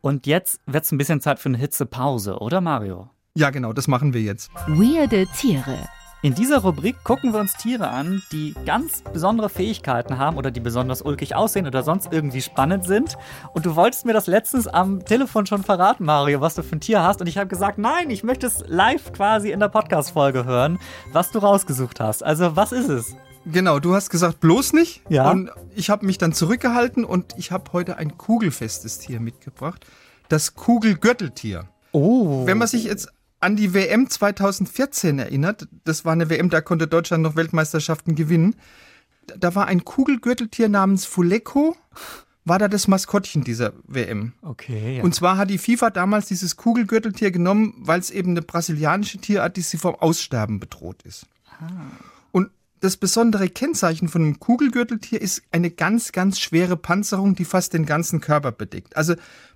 Und 0.00 0.26
jetzt 0.26 0.60
wird 0.66 0.84
es 0.84 0.92
ein 0.92 0.98
bisschen 0.98 1.20
Zeit 1.20 1.38
für 1.38 1.50
eine 1.50 1.58
Hitzepause, 1.58 2.38
oder 2.38 2.60
Mario? 2.62 3.10
Ja, 3.36 3.50
genau, 3.50 3.72
das 3.72 3.88
machen 3.88 4.14
wir 4.14 4.20
jetzt. 4.20 4.48
Weirde 4.68 5.26
Tiere. 5.26 5.76
In 6.22 6.36
dieser 6.36 6.58
Rubrik 6.58 7.02
gucken 7.02 7.32
wir 7.32 7.40
uns 7.40 7.54
Tiere 7.54 7.88
an, 7.88 8.22
die 8.30 8.54
ganz 8.64 9.02
besondere 9.12 9.48
Fähigkeiten 9.48 10.18
haben 10.18 10.36
oder 10.36 10.52
die 10.52 10.60
besonders 10.60 11.02
ulkig 11.02 11.34
aussehen 11.34 11.66
oder 11.66 11.82
sonst 11.82 12.12
irgendwie 12.12 12.40
spannend 12.40 12.84
sind. 12.84 13.16
Und 13.52 13.66
du 13.66 13.74
wolltest 13.74 14.06
mir 14.06 14.12
das 14.12 14.28
letztens 14.28 14.68
am 14.68 15.04
Telefon 15.04 15.46
schon 15.46 15.64
verraten, 15.64 16.04
Mario, 16.04 16.40
was 16.40 16.54
du 16.54 16.62
für 16.62 16.76
ein 16.76 16.80
Tier 16.80 17.02
hast. 17.02 17.20
Und 17.20 17.26
ich 17.26 17.36
habe 17.36 17.48
gesagt, 17.48 17.76
nein, 17.76 18.08
ich 18.08 18.22
möchte 18.22 18.46
es 18.46 18.62
live 18.68 19.12
quasi 19.12 19.50
in 19.50 19.58
der 19.58 19.68
Podcast-Folge 19.68 20.44
hören, 20.44 20.78
was 21.12 21.32
du 21.32 21.40
rausgesucht 21.40 21.98
hast. 21.98 22.22
Also, 22.22 22.54
was 22.54 22.70
ist 22.70 22.88
es? 22.88 23.16
Genau, 23.46 23.80
du 23.80 23.96
hast 23.96 24.10
gesagt, 24.10 24.38
bloß 24.38 24.74
nicht. 24.74 25.02
Ja. 25.08 25.32
Und 25.32 25.50
ich 25.74 25.90
habe 25.90 26.06
mich 26.06 26.18
dann 26.18 26.32
zurückgehalten 26.32 27.04
und 27.04 27.34
ich 27.36 27.50
habe 27.50 27.72
heute 27.72 27.96
ein 27.96 28.16
kugelfestes 28.16 29.00
Tier 29.00 29.18
mitgebracht. 29.18 29.84
Das 30.28 30.54
Kugelgürteltier. 30.54 31.64
Oh. 31.90 32.46
Wenn 32.46 32.58
man 32.58 32.68
sich 32.68 32.84
jetzt 32.84 33.08
an 33.40 33.56
die 33.56 33.74
WM 33.74 34.08
2014 34.08 35.18
erinnert, 35.18 35.68
das 35.84 36.04
war 36.04 36.12
eine 36.12 36.30
WM, 36.30 36.50
da 36.50 36.60
konnte 36.60 36.86
Deutschland 36.86 37.22
noch 37.22 37.36
Weltmeisterschaften 37.36 38.14
gewinnen. 38.14 38.56
Da 39.38 39.54
war 39.54 39.66
ein 39.66 39.84
Kugelgürteltier 39.84 40.68
namens 40.68 41.04
Fuleco, 41.04 41.76
war 42.44 42.58
da 42.58 42.68
das 42.68 42.88
Maskottchen 42.88 43.44
dieser 43.44 43.72
WM. 43.86 44.32
Okay. 44.42 44.98
Ja. 44.98 45.02
Und 45.02 45.14
zwar 45.14 45.36
hat 45.36 45.50
die 45.50 45.58
FIFA 45.58 45.90
damals 45.90 46.26
dieses 46.26 46.56
Kugelgürteltier 46.56 47.30
genommen, 47.30 47.74
weil 47.78 48.00
es 48.00 48.10
eben 48.10 48.30
eine 48.30 48.42
brasilianische 48.42 49.18
Tierart, 49.18 49.56
die 49.56 49.62
sie 49.62 49.78
vom 49.78 49.94
Aussterben 49.94 50.60
bedroht 50.60 51.02
ist. 51.02 51.26
Und 52.32 52.50
das 52.80 52.98
besondere 52.98 53.48
Kennzeichen 53.48 54.08
von 54.08 54.22
einem 54.22 54.40
Kugelgürteltier 54.40 55.20
ist 55.20 55.42
eine 55.52 55.70
ganz, 55.70 56.12
ganz 56.12 56.38
schwere 56.38 56.76
Panzerung, 56.76 57.34
die 57.34 57.46
fast 57.46 57.72
den 57.72 57.86
ganzen 57.86 58.20
Körper 58.20 58.52
bedeckt. 58.52 58.96
Also 58.96 59.14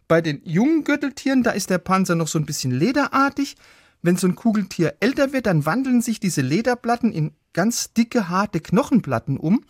bei 0.09 0.23
den 0.23 0.41
jungen 0.45 0.85
Gürteltieren, 0.85 1.43
da 1.43 1.50
ist 1.50 1.71
der 1.71 1.79
Panzer 1.79 2.15
noch 2.15 2.29
so 2.29 2.38
ein 2.38 2.47
bisschen 2.47 2.73
lederartig. 2.73 3.57
Wenn 4.00 4.17
so 4.17 4.27
ein 4.27 4.35
Kugeltier 4.35 4.97
älter 5.00 5.33
wird, 5.33 5.47
dann 5.47 5.67
wandeln 5.67 6.03
sich 6.03 6.19
diese 6.19 6.41
Lederplatten 6.41 7.12
in 7.12 7.33
ganz 7.53 7.93
dicke, 7.93 8.29
harte 8.29 8.61
Knochenplatten 8.61 9.37
um. 9.37 9.65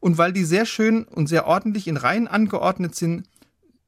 Und 0.00 0.18
weil 0.18 0.32
die 0.32 0.44
sehr 0.44 0.66
schön 0.66 1.04
und 1.04 1.28
sehr 1.28 1.46
ordentlich 1.46 1.86
in 1.86 1.96
Reihen 1.96 2.26
angeordnet 2.26 2.94
sind, 2.94 3.28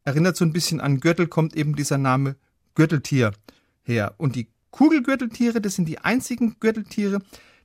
erinnert 0.04 0.36
so 0.36 0.44
ein 0.44 0.52
bisschen 0.52 0.80
an 0.80 1.00
Gürtel, 1.00 1.26
kommt 1.26 1.56
eben 1.56 1.74
dieser 1.74 1.98
Name 1.98 2.36
Gürteltier 2.74 3.32
her. 3.82 4.14
Und 4.18 4.36
die 4.36 4.48
Kugelgürteltiere, 4.70 5.60
das 5.60 5.74
sind 5.74 5.86
die 5.86 5.98
einzigen 5.98 6.56
Gürteltiere, 6.60 7.20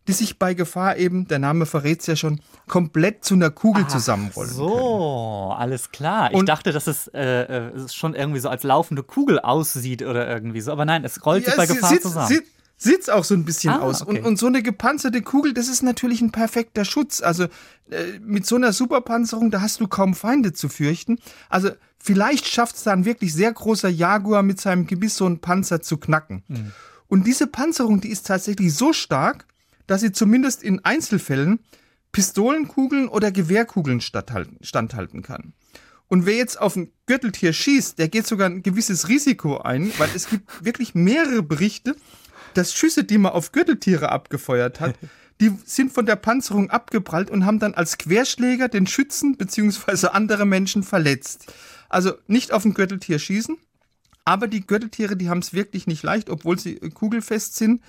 die 0.09 0.13
sich 0.13 0.39
bei 0.39 0.53
Gefahr 0.53 0.97
eben, 0.97 1.27
der 1.27 1.39
Name 1.39 1.65
verrät 1.65 2.01
es 2.01 2.07
ja 2.07 2.15
schon, 2.15 2.41
komplett 2.67 3.23
zu 3.23 3.35
einer 3.35 3.49
Kugel 3.51 3.87
zusammenrollen. 3.87 4.49
können. 4.49 4.67
So, 4.67 5.53
alles 5.57 5.91
klar. 5.91 6.31
Ich 6.31 6.37
Und- 6.37 6.49
dachte, 6.49 6.71
dass 6.71 6.87
es, 6.87 7.07
äh, 7.13 7.43
äh, 7.43 7.75
es 7.75 7.93
schon 7.95 8.15
irgendwie 8.15 8.39
so 8.39 8.49
als 8.49 8.63
laufende 8.63 9.03
Kugel 9.03 9.39
aussieht 9.39 10.01
oder 10.01 10.27
irgendwie 10.27 10.61
so. 10.61 10.71
Aber 10.71 10.85
nein, 10.85 11.05
es 11.05 11.25
rollt 11.25 11.45
sich 11.45 11.55
bei 11.55 11.65
sie- 11.67 11.75
Gefahr 11.75 11.89
sieht, 11.89 12.01
zusammen. 12.01 12.27
Sieht, 12.27 12.43
sieht's 12.77 13.09
auch 13.09 13.23
so 13.23 13.33
ein 13.35 13.45
bisschen 13.45 13.73
Ah, 13.73 13.79
aus. 13.79 14.01
okay. 14.01 14.19
Und, 14.19 14.25
und 14.25 14.39
so 14.39 14.47
eine 14.47 14.63
gepanzerte 14.63 15.21
Kugel, 15.21 15.53
das 15.53 15.67
ist 15.67 15.83
natürlich 15.83 16.21
ein 16.21 16.31
perfekter 16.31 16.85
Schutz. 16.85 17.21
Also 17.21 17.43
äh, 17.91 18.19
mit 18.21 18.45
so 18.45 18.55
einer 18.55 18.73
Superpanzerung, 18.73 19.51
da 19.51 19.61
hast 19.61 19.79
du 19.79 19.87
kaum 19.87 20.13
Feinde 20.15 20.53
zu 20.53 20.69
fürchten. 20.69 21.19
Also 21.49 21.69
vielleicht 21.97 22.47
schafft 22.47 22.75
es 22.77 22.83
da 22.83 22.93
ein 22.93 23.05
wirklich 23.05 23.33
sehr 23.33 23.51
großer 23.53 23.89
Jaguar 23.89 24.43
mit 24.43 24.59
seinem 24.61 24.87
Gebiss 24.87 25.17
so 25.17 25.25
einen 25.25 25.39
Panzer 25.39 25.81
zu 25.81 25.97
knacken. 25.97 26.43
Hm. 26.47 26.71
Und 27.07 27.25
diese 27.27 27.47
Panzerung, 27.47 28.01
die 28.01 28.09
ist 28.09 28.27
tatsächlich 28.27 28.73
so 28.73 28.93
stark, 28.93 29.45
dass 29.89 30.01
sie 30.01 30.11
zumindest 30.11 30.61
in 30.61 30.85
Einzelfällen 30.85 31.59
Pistolenkugeln 32.11 33.07
oder 33.07 33.31
Gewehrkugeln 33.31 34.01
standhalten 34.01 35.21
kann. 35.23 35.53
Und 36.07 36.27
wer 36.27 36.35
jetzt 36.35 36.61
auf 36.61 36.75
ein 36.75 36.91
Gürteltier 37.07 37.53
schießt, 37.53 37.97
der 37.97 38.07
geht 38.07 38.27
sogar 38.27 38.49
ein 38.49 38.61
gewisses 38.61 39.09
Risiko 39.09 39.57
ein, 39.57 39.91
weil 39.97 40.09
es 40.15 40.29
gibt 40.29 40.43
wirklich 40.63 40.93
mehrere 40.93 41.41
Berichte, 41.41 41.95
dass 42.53 42.73
Schüsse, 42.73 43.03
die 43.03 43.17
man 43.17 43.31
auf 43.31 43.51
Gürteltiere 43.51 44.11
abgefeuert 44.11 44.79
hat, 44.79 44.95
die 45.41 45.57
sind 45.65 45.91
von 45.91 46.05
der 46.05 46.17
Panzerung 46.17 46.69
abgeprallt 46.69 47.31
und 47.31 47.45
haben 47.45 47.59
dann 47.59 47.73
als 47.73 47.97
Querschläger 47.97 48.67
den 48.67 48.85
Schützen 48.85 49.37
bzw. 49.37 50.07
andere 50.09 50.45
Menschen 50.45 50.83
verletzt. 50.83 51.51
Also 51.89 52.13
nicht 52.27 52.51
auf 52.51 52.63
ein 52.63 52.75
Gürteltier 52.75 53.17
schießen, 53.17 53.57
aber 54.25 54.47
die 54.47 54.67
Gürteltiere, 54.67 55.17
die 55.17 55.29
haben 55.29 55.39
es 55.39 55.53
wirklich 55.53 55.87
nicht 55.87 56.03
leicht, 56.03 56.29
obwohl 56.29 56.59
sie 56.59 56.75
kugelfest 56.75 57.55
sind, 57.55 57.81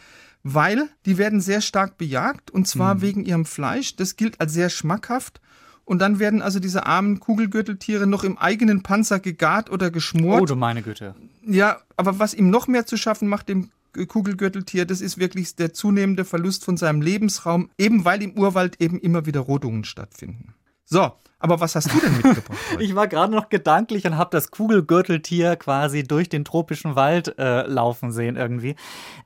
weil 0.42 0.88
die 1.06 1.18
werden 1.18 1.40
sehr 1.40 1.60
stark 1.60 1.98
bejagt 1.98 2.50
und 2.50 2.66
zwar 2.66 2.96
mhm. 2.96 3.02
wegen 3.02 3.24
ihrem 3.24 3.44
Fleisch. 3.44 3.96
Das 3.96 4.16
gilt 4.16 4.40
als 4.40 4.52
sehr 4.52 4.70
schmackhaft. 4.70 5.40
Und 5.84 5.98
dann 5.98 6.20
werden 6.20 6.40
also 6.40 6.60
diese 6.60 6.86
armen 6.86 7.18
Kugelgürteltiere 7.18 8.06
noch 8.06 8.22
im 8.22 8.38
eigenen 8.38 8.82
Panzer 8.82 9.18
gegart 9.18 9.70
oder 9.70 9.90
geschmort. 9.90 10.42
Oh, 10.42 10.46
du 10.46 10.54
meine 10.54 10.82
Güte. 10.82 11.16
Ja, 11.44 11.80
aber 11.96 12.20
was 12.20 12.32
ihm 12.32 12.48
noch 12.48 12.68
mehr 12.68 12.86
zu 12.86 12.96
schaffen 12.96 13.26
macht, 13.26 13.48
dem 13.48 13.70
Kugelgürteltier, 13.92 14.84
das 14.84 15.00
ist 15.00 15.18
wirklich 15.18 15.56
der 15.56 15.74
zunehmende 15.74 16.24
Verlust 16.24 16.64
von 16.64 16.76
seinem 16.76 17.02
Lebensraum, 17.02 17.70
eben 17.76 18.04
weil 18.04 18.22
im 18.22 18.38
Urwald 18.38 18.80
eben 18.80 19.00
immer 19.00 19.26
wieder 19.26 19.40
Rodungen 19.40 19.82
stattfinden. 19.82 20.54
So, 20.92 21.12
aber 21.38 21.60
was 21.60 21.76
hast 21.76 21.94
du 21.94 22.00
denn 22.00 22.12
mitgebracht? 22.14 22.50
Heute? 22.72 22.82
ich 22.82 22.96
war 22.96 23.06
gerade 23.06 23.32
noch 23.32 23.48
gedanklich 23.48 24.04
und 24.06 24.16
habe 24.16 24.30
das 24.32 24.50
Kugelgürteltier 24.50 25.54
quasi 25.54 26.02
durch 26.02 26.28
den 26.28 26.44
tropischen 26.44 26.96
Wald 26.96 27.38
äh, 27.38 27.62
laufen 27.62 28.10
sehen 28.10 28.34
irgendwie. 28.34 28.74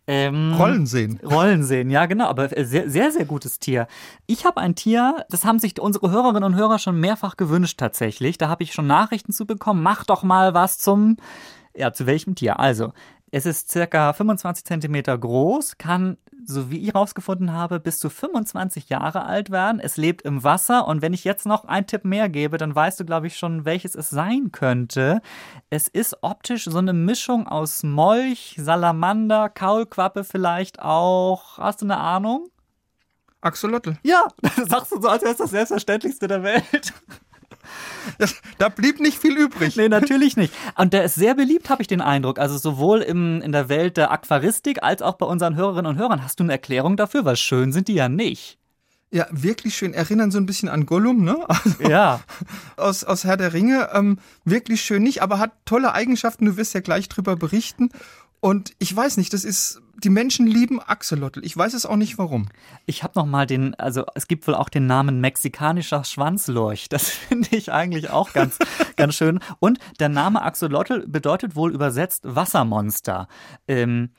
Ähm, 0.06 0.52
rollen 0.58 0.84
sehen. 0.84 1.18
Rollen 1.24 1.64
sehen, 1.64 1.88
ja 1.88 2.04
genau, 2.04 2.26
aber 2.26 2.50
sehr, 2.66 2.90
sehr, 2.90 3.10
sehr 3.10 3.24
gutes 3.24 3.60
Tier. 3.60 3.88
Ich 4.26 4.44
habe 4.44 4.60
ein 4.60 4.74
Tier, 4.74 5.24
das 5.30 5.46
haben 5.46 5.58
sich 5.58 5.80
unsere 5.80 6.10
Hörerinnen 6.10 6.44
und 6.44 6.54
Hörer 6.54 6.78
schon 6.78 7.00
mehrfach 7.00 7.38
gewünscht 7.38 7.80
tatsächlich. 7.80 8.36
Da 8.36 8.48
habe 8.48 8.62
ich 8.62 8.74
schon 8.74 8.86
Nachrichten 8.86 9.32
zu 9.32 9.46
bekommen. 9.46 9.82
Mach 9.82 10.04
doch 10.04 10.22
mal 10.22 10.52
was 10.52 10.76
zum 10.76 11.16
ja, 11.76 11.92
zu 11.92 12.06
welchem 12.06 12.34
Tier? 12.36 12.60
Also, 12.60 12.92
es 13.34 13.46
ist 13.46 13.68
circa 13.68 14.12
25 14.12 14.64
Zentimeter 14.64 15.18
groß, 15.18 15.76
kann, 15.76 16.18
so 16.46 16.70
wie 16.70 16.78
ich 16.78 16.94
rausgefunden 16.94 17.52
habe, 17.52 17.80
bis 17.80 17.98
zu 17.98 18.08
25 18.08 18.90
Jahre 18.90 19.24
alt 19.24 19.50
werden. 19.50 19.80
Es 19.80 19.96
lebt 19.96 20.22
im 20.22 20.44
Wasser 20.44 20.86
und 20.86 21.02
wenn 21.02 21.12
ich 21.12 21.24
jetzt 21.24 21.44
noch 21.44 21.64
einen 21.64 21.88
Tipp 21.88 22.04
mehr 22.04 22.28
gebe, 22.28 22.58
dann 22.58 22.72
weißt 22.72 23.00
du, 23.00 23.04
glaube 23.04 23.26
ich, 23.26 23.36
schon, 23.36 23.64
welches 23.64 23.96
es 23.96 24.08
sein 24.08 24.52
könnte. 24.52 25.20
Es 25.68 25.88
ist 25.88 26.18
optisch 26.22 26.66
so 26.66 26.78
eine 26.78 26.92
Mischung 26.92 27.48
aus 27.48 27.82
Molch, 27.82 28.54
Salamander, 28.56 29.48
Kaulquappe 29.48 30.22
vielleicht 30.22 30.80
auch. 30.80 31.58
Hast 31.58 31.82
du 31.82 31.86
eine 31.86 31.96
Ahnung? 31.96 32.50
Axolotl. 33.40 33.98
Ja, 34.04 34.28
sagst 34.68 34.92
du 34.92 35.02
so, 35.02 35.08
als 35.08 35.22
wäre 35.24 35.32
es 35.32 35.38
das 35.38 35.50
Selbstverständlichste 35.50 36.28
der 36.28 36.44
Welt. 36.44 36.92
Das, 38.18 38.36
da 38.58 38.68
blieb 38.68 39.00
nicht 39.00 39.18
viel 39.18 39.36
übrig. 39.36 39.76
Nee, 39.76 39.88
natürlich 39.88 40.36
nicht. 40.36 40.52
Und 40.76 40.92
der 40.92 41.04
ist 41.04 41.14
sehr 41.14 41.34
beliebt, 41.34 41.70
habe 41.70 41.82
ich 41.82 41.88
den 41.88 42.00
Eindruck. 42.00 42.38
Also 42.38 42.58
sowohl 42.58 43.00
im, 43.00 43.40
in 43.42 43.52
der 43.52 43.68
Welt 43.68 43.96
der 43.96 44.10
Aquaristik 44.10 44.82
als 44.82 45.02
auch 45.02 45.14
bei 45.14 45.26
unseren 45.26 45.56
Hörerinnen 45.56 45.86
und 45.86 45.98
Hörern. 45.98 46.22
Hast 46.22 46.40
du 46.40 46.44
eine 46.44 46.52
Erklärung 46.52 46.96
dafür? 46.96 47.24
Weil 47.24 47.36
schön 47.36 47.72
sind 47.72 47.88
die 47.88 47.94
ja 47.94 48.08
nicht. 48.08 48.58
Ja, 49.14 49.26
wirklich 49.30 49.76
schön. 49.76 49.94
Erinnern 49.94 50.32
so 50.32 50.38
ein 50.38 50.46
bisschen 50.46 50.68
an 50.68 50.86
Gollum, 50.86 51.22
ne? 51.22 51.36
Also 51.46 51.84
ja. 51.88 52.20
Aus, 52.76 53.04
aus 53.04 53.22
Herr 53.22 53.36
der 53.36 53.52
Ringe. 53.52 53.90
Ähm, 53.92 54.18
wirklich 54.44 54.82
schön 54.82 55.04
nicht, 55.04 55.22
aber 55.22 55.38
hat 55.38 55.52
tolle 55.66 55.92
Eigenschaften. 55.92 56.46
Du 56.46 56.56
wirst 56.56 56.74
ja 56.74 56.80
gleich 56.80 57.08
drüber 57.08 57.36
berichten. 57.36 57.90
Und 58.44 58.74
ich 58.78 58.94
weiß 58.94 59.16
nicht, 59.16 59.32
das 59.32 59.42
ist 59.42 59.80
die 59.96 60.10
Menschen 60.10 60.46
lieben 60.46 60.78
Axolotl. 60.78 61.42
Ich 61.46 61.56
weiß 61.56 61.72
es 61.72 61.86
auch 61.86 61.96
nicht 61.96 62.18
warum. 62.18 62.50
Ich 62.84 63.02
habe 63.02 63.18
noch 63.18 63.24
mal 63.24 63.46
den, 63.46 63.74
also 63.76 64.04
es 64.14 64.28
gibt 64.28 64.46
wohl 64.46 64.54
auch 64.54 64.68
den 64.68 64.86
Namen 64.86 65.18
mexikanischer 65.18 66.04
Schwanzlurch. 66.04 66.90
Das 66.90 67.08
finde 67.08 67.48
ich 67.56 67.72
eigentlich 67.72 68.10
auch 68.10 68.34
ganz, 68.34 68.58
ganz 68.96 69.14
schön. 69.14 69.40
Und 69.60 69.78
der 69.98 70.10
Name 70.10 70.42
Axolotl 70.42 71.06
bedeutet 71.06 71.56
wohl 71.56 71.72
übersetzt 71.72 72.24
Wassermonster. 72.26 73.28
Ähm, 73.66 74.10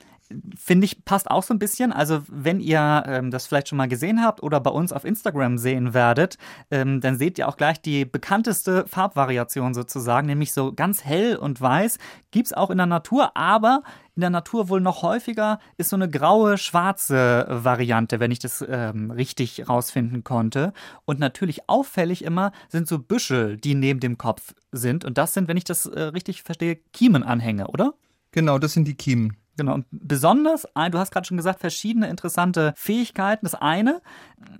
finde 0.56 0.84
ich, 0.84 1.04
passt 1.04 1.30
auch 1.30 1.42
so 1.42 1.54
ein 1.54 1.58
bisschen. 1.58 1.92
Also, 1.92 2.22
wenn 2.28 2.60
ihr 2.60 3.04
ähm, 3.06 3.30
das 3.30 3.46
vielleicht 3.46 3.68
schon 3.68 3.78
mal 3.78 3.88
gesehen 3.88 4.22
habt 4.22 4.42
oder 4.42 4.60
bei 4.60 4.70
uns 4.70 4.92
auf 4.92 5.04
Instagram 5.04 5.58
sehen 5.58 5.94
werdet, 5.94 6.38
ähm, 6.70 7.00
dann 7.00 7.16
seht 7.16 7.38
ihr 7.38 7.48
auch 7.48 7.56
gleich 7.56 7.80
die 7.80 8.04
bekannteste 8.04 8.86
Farbvariation 8.86 9.74
sozusagen, 9.74 10.26
nämlich 10.26 10.52
so 10.52 10.72
ganz 10.72 11.04
hell 11.04 11.36
und 11.36 11.60
weiß. 11.60 11.98
Gibt 12.30 12.46
es 12.46 12.52
auch 12.52 12.70
in 12.70 12.78
der 12.78 12.86
Natur, 12.86 13.36
aber 13.36 13.82
in 14.16 14.20
der 14.22 14.30
Natur 14.30 14.70
wohl 14.70 14.80
noch 14.80 15.02
häufiger 15.02 15.58
ist 15.76 15.90
so 15.90 15.96
eine 15.96 16.08
graue, 16.08 16.56
schwarze 16.56 17.46
Variante, 17.50 18.18
wenn 18.18 18.30
ich 18.30 18.38
das 18.38 18.64
ähm, 18.66 19.10
richtig 19.10 19.68
rausfinden 19.68 20.24
konnte. 20.24 20.72
Und 21.04 21.20
natürlich 21.20 21.68
auffällig 21.68 22.24
immer 22.24 22.52
sind 22.68 22.88
so 22.88 22.98
Büschel, 22.98 23.58
die 23.58 23.74
neben 23.74 24.00
dem 24.00 24.16
Kopf 24.16 24.54
sind. 24.72 25.04
Und 25.04 25.18
das 25.18 25.34
sind, 25.34 25.48
wenn 25.48 25.58
ich 25.58 25.64
das 25.64 25.84
äh, 25.84 26.00
richtig 26.00 26.42
verstehe, 26.42 26.76
Kiemenanhänge, 26.94 27.68
oder? 27.68 27.92
Genau, 28.32 28.58
das 28.58 28.72
sind 28.72 28.88
die 28.88 28.94
Kiemen. 28.94 29.36
Genau. 29.56 29.74
Und 29.74 29.86
besonders, 29.90 30.62
du 30.62 30.98
hast 30.98 31.10
gerade 31.10 31.26
schon 31.26 31.36
gesagt, 31.36 31.60
verschiedene 31.60 32.08
interessante 32.08 32.74
Fähigkeiten. 32.76 33.46
Das 33.46 33.54
eine, 33.54 34.02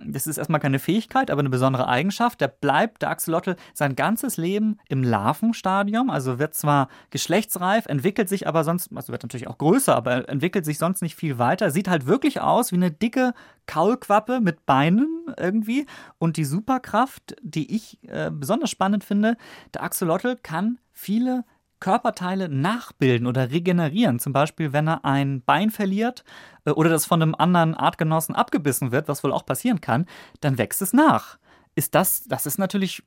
das 0.03 0.25
ist 0.25 0.37
erstmal 0.37 0.59
keine 0.59 0.79
Fähigkeit, 0.79 1.29
aber 1.29 1.39
eine 1.39 1.49
besondere 1.49 1.87
Eigenschaft. 1.87 2.41
Der 2.41 2.47
bleibt, 2.47 3.03
der 3.03 3.09
Axolotl, 3.09 3.55
sein 3.73 3.95
ganzes 3.95 4.37
Leben 4.37 4.79
im 4.89 5.03
Larvenstadium. 5.03 6.09
Also 6.09 6.39
wird 6.39 6.55
zwar 6.55 6.89
geschlechtsreif, 7.11 7.85
entwickelt 7.85 8.27
sich 8.27 8.47
aber 8.47 8.63
sonst, 8.63 8.89
also 8.95 9.11
wird 9.11 9.23
natürlich 9.23 9.47
auch 9.47 9.57
größer, 9.57 9.95
aber 9.95 10.27
entwickelt 10.29 10.65
sich 10.65 10.79
sonst 10.79 11.01
nicht 11.01 11.15
viel 11.15 11.37
weiter. 11.37 11.69
Sieht 11.69 11.87
halt 11.87 12.07
wirklich 12.07 12.41
aus 12.41 12.71
wie 12.71 12.77
eine 12.77 12.91
dicke 12.91 13.33
Kaulquappe 13.67 14.39
mit 14.39 14.65
Beinen 14.65 15.25
irgendwie. 15.37 15.85
Und 16.17 16.37
die 16.37 16.45
Superkraft, 16.45 17.35
die 17.41 17.75
ich 17.75 17.99
äh, 18.07 18.31
besonders 18.31 18.71
spannend 18.71 19.03
finde, 19.03 19.37
der 19.73 19.83
Axolotl 19.83 20.37
kann 20.41 20.79
viele 20.91 21.43
Körperteile 21.79 22.49
nachbilden 22.49 23.27
oder 23.27 23.51
regenerieren. 23.51 24.19
Zum 24.19 24.33
Beispiel, 24.33 24.73
wenn 24.73 24.87
er 24.87 25.05
ein 25.05 25.41
Bein 25.41 25.69
verliert 25.69 26.23
äh, 26.65 26.71
oder 26.71 26.89
das 26.89 27.05
von 27.05 27.21
einem 27.21 27.35
anderen 27.35 27.75
Artgenossen 27.75 28.35
abgebissen 28.35 28.91
wird, 28.91 29.07
was 29.07 29.23
wohl 29.23 29.33
auch 29.33 29.45
passieren 29.45 29.81
kann, 29.81 30.05
dann 30.41 30.57
wächst 30.57 30.81
es 30.81 30.93
nach. 30.93 31.37
Ist 31.75 31.95
das, 31.95 32.23
das 32.23 32.45
ist 32.45 32.57
natürlich 32.57 33.03